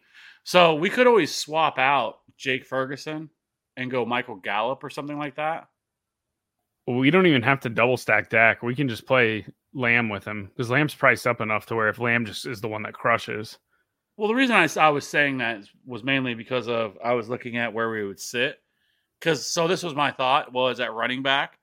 [0.44, 3.30] So we could always swap out Jake Ferguson
[3.76, 5.68] and go Michael Gallup or something like that.
[6.86, 8.62] Well, we don't even have to double stack Dak.
[8.62, 9.44] We can just play
[9.76, 12.68] Lamb with him because Lamb's priced up enough to where if Lamb just is the
[12.68, 13.58] one that crushes.
[14.16, 17.58] Well, the reason I, I was saying that was mainly because of I was looking
[17.58, 18.56] at where we would sit.
[19.20, 21.58] Because so this was my thought was at running back.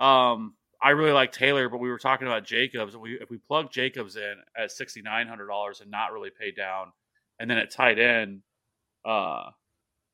[0.00, 2.96] Um, I really like Taylor, but we were talking about Jacobs.
[2.96, 6.52] We if we plug Jacobs in at sixty nine hundred dollars and not really pay
[6.52, 6.92] down,
[7.38, 8.42] and then at tight end,
[9.04, 9.50] uh,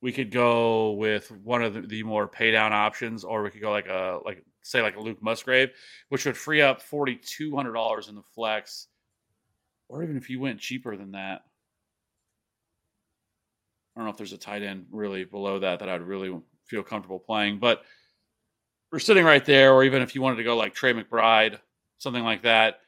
[0.00, 3.60] we could go with one of the, the more pay down options, or we could
[3.60, 5.70] go like a like say like a Luke Musgrave,
[6.08, 8.88] which would free up forty two hundred dollars in the flex,
[9.88, 11.42] or even if you went cheaper than that.
[13.94, 16.82] I don't know if there's a tight end really below that that I'd really feel
[16.82, 17.82] comfortable playing, but
[18.90, 19.72] we're sitting right there.
[19.72, 21.58] Or even if you wanted to go like Trey McBride,
[21.98, 22.80] something like that,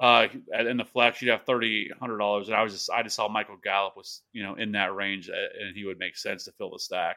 [0.00, 0.28] uh,
[0.58, 2.48] in the flex, you'd have thirty hundred dollars.
[2.48, 5.28] And I was just I just saw Michael Gallup was you know in that range,
[5.30, 7.16] uh, and he would make sense to fill the stack.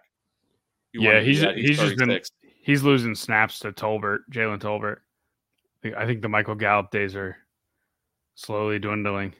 [0.93, 2.29] You Yeah, wanted to do he's that, he's just been 36.
[2.65, 4.97] He's losing snaps to Tolbert, Jalen Tolbert.
[5.95, 7.37] I think- the Michael Gallup days are
[8.33, 9.35] slowly dwindling.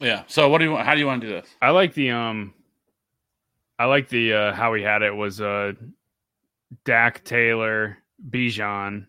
[0.00, 0.24] yeah.
[0.26, 0.84] So what do you want?
[0.84, 1.48] How do you want to do this?
[1.62, 2.54] I like the um
[3.78, 5.74] I like the uh how he had it was uh
[6.84, 7.98] Dak Taylor,
[8.28, 9.06] Bijan,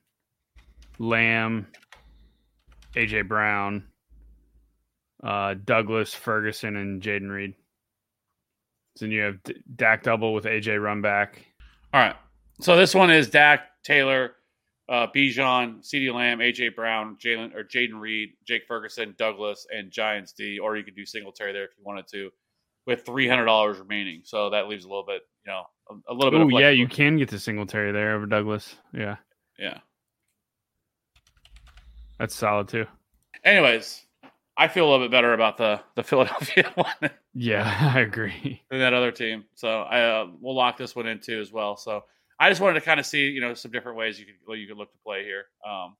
[0.99, 1.65] Lamb,
[2.95, 3.85] AJ Brown,
[5.23, 7.55] uh Douglas, Ferguson, and Jayden Reed.
[8.97, 11.43] So then you have D- Dak double with AJ run back.
[11.91, 12.15] All right.
[12.61, 14.33] So this one is Dak Taylor,
[14.87, 16.69] uh, Bijan, CeeDee Lamb, A.J.
[16.69, 20.59] Brown, Jalen or Jayden Reed, Jake Ferguson, Douglas, and Giants D.
[20.59, 22.29] Or you could do Singletary there if you wanted to,
[22.87, 24.21] with three hundred dollars remaining.
[24.23, 26.55] So that leaves a little bit, you know, a, a little bit.
[26.55, 28.75] Oh yeah, you can get the Singletary there over Douglas.
[28.93, 29.17] Yeah,
[29.59, 29.79] Yeah.
[32.19, 32.85] that's solid too.
[33.43, 34.01] Anyways,
[34.57, 38.61] I feel a little bit better about the the Philadelphia one Yeah, I agree.
[38.69, 39.43] than that other team.
[39.55, 41.75] So I uh, we'll lock this one in too as well.
[41.75, 42.03] So
[42.39, 44.67] I just wanted to kind of see, you know, some different ways you could you
[44.67, 45.45] could look to play here.
[45.65, 45.95] Um,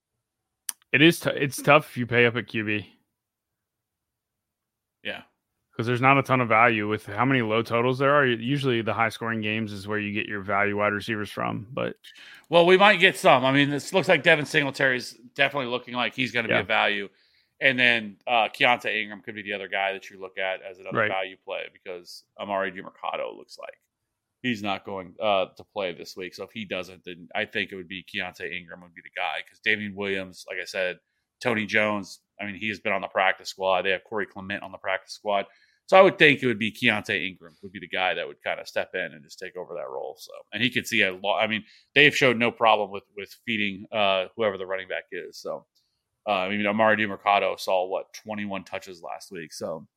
[0.92, 1.20] It is.
[1.20, 2.86] T- it's tough if you pay up at QB.
[5.04, 5.22] yeah.
[5.72, 8.26] because there's not a ton of value with how many low totals there are.
[8.26, 11.68] Usually, the high scoring games is where you get your value wide receivers from.
[11.74, 11.96] But
[12.50, 13.44] Well, we might get some.
[13.46, 16.62] I mean, this looks like Devin Singletary's definitely looking like he's going to Yeah.
[16.62, 17.10] be a value.
[17.62, 20.80] And then uh, Keaontay Ingram could be the other guy that you look at as
[20.80, 21.08] another Right.
[21.12, 23.78] value play because Emari Demercado looks like
[24.46, 26.36] he's not going uh, to play this week.
[26.36, 29.20] So if he doesn't, then I think it would be Keaontay Ingram would be the
[29.20, 30.98] guy because Damien Williams, like I said,
[31.42, 32.22] Tony Jones.
[32.40, 33.84] I mean, he has been on the practice squad.
[33.84, 35.46] They have Corey Clement on the practice squad.
[35.88, 38.42] So I would think it would be Keaontay Ingram would be the guy that would
[38.44, 40.16] kind of step in and just take over that role.
[40.20, 41.40] So and he could see a lot.
[41.44, 41.64] I mean,
[41.96, 45.40] they've showed no problem with with feeding uh, whoever the running back is.
[45.40, 45.66] So
[46.28, 49.54] uh, I mean, Emari Demercado saw what 21 touches last week.
[49.54, 49.88] So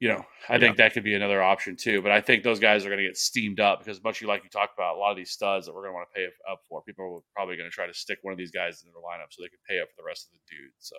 [0.00, 2.00] you know, I think that could be another option too.
[2.02, 4.50] But I think those guys are going to get steamed up because much like you
[4.50, 6.60] talked about, a lot of these studs that we're going to want to pay up
[6.68, 9.00] for, people are probably going to try to stick one of these guys in their
[9.02, 10.72] lineup so they can pay up for the rest of the dude.
[10.78, 10.96] So,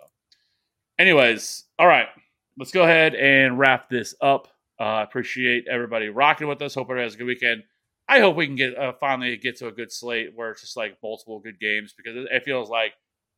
[0.98, 2.06] anyways, all right,
[2.58, 4.48] let's go ahead and wrap this up.
[4.80, 6.74] Uh, appreciate everybody rocking with us.
[6.74, 7.62] Hope everybody has a good weekend.
[8.08, 10.76] I hope we can get uh, finally get to a good slate where it's just
[10.76, 12.92] like multiple good games because it, it feels like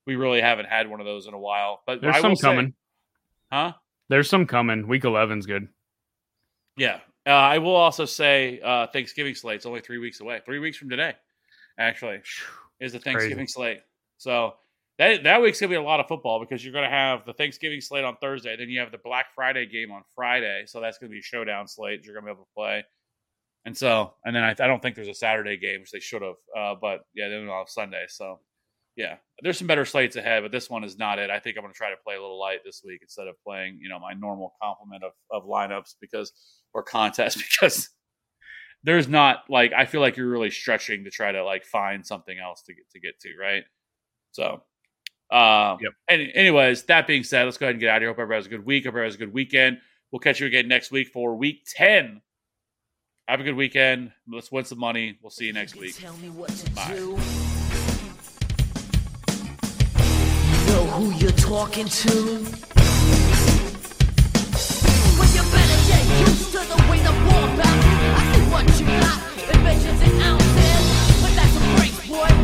[0.07, 1.83] we really haven't had one of those in a while.
[1.87, 2.75] But There's I some say- coming.
[3.53, 3.73] huh?
[4.09, 4.87] There's some coming.
[4.87, 5.69] Week 11's good.
[6.77, 7.01] Yeah.
[7.27, 10.41] Uh, I will also say uh, Thanksgiving slate's only three weeks away.
[10.45, 11.15] Three weeks from today,
[11.79, 12.21] actually,
[12.81, 13.81] is the Thanksgiving slate.
[14.19, 14.55] So
[14.99, 17.81] that that week's gonna be a lot of football because you're gonna have the Thanksgiving
[17.81, 20.65] slate on Thursday, then you have the Black Friday game on Friday.
[20.67, 22.85] So that's gonna be a showdown slate you're gonna be able to play.
[23.65, 26.21] And so, and then I, I don't think there's a Saturday game, which they should
[26.21, 26.35] have.
[26.57, 28.05] Uh, but yeah, then on Sunday.
[28.09, 28.41] So
[28.97, 31.29] yeah, there's some better slates ahead, but this one is not it.
[31.29, 33.35] I think I'm going to try to play a little light this week instead of
[33.45, 36.33] playing, you know, my normal complement of, of lineups because
[36.73, 37.91] or contests because
[38.85, 42.39] there's not like I feel like you're really stretching to try to like find something
[42.39, 43.65] else to get to get to, right?
[44.33, 44.63] So,
[45.31, 45.93] um, Yep.
[46.09, 48.11] Any, anyways, that being said, let's go ahead and get out of here.
[48.11, 48.85] Hope everybody has a good week.
[48.85, 49.79] Hope everybody has a good weekend.
[50.13, 52.21] We'll catch you again next week for week ten.
[53.27, 54.13] Have a good weekend.
[54.31, 55.19] Let's win some money.
[55.21, 55.97] We'll see you next week.
[55.97, 57.44] Tell me what to Bye.
[60.75, 62.15] Know who you're talking to.
[65.19, 68.01] But you better get used to the way the war bounces.
[68.19, 69.19] I see what you got,
[69.55, 70.85] inventions and ounces.
[71.23, 72.44] But that's a break, boy.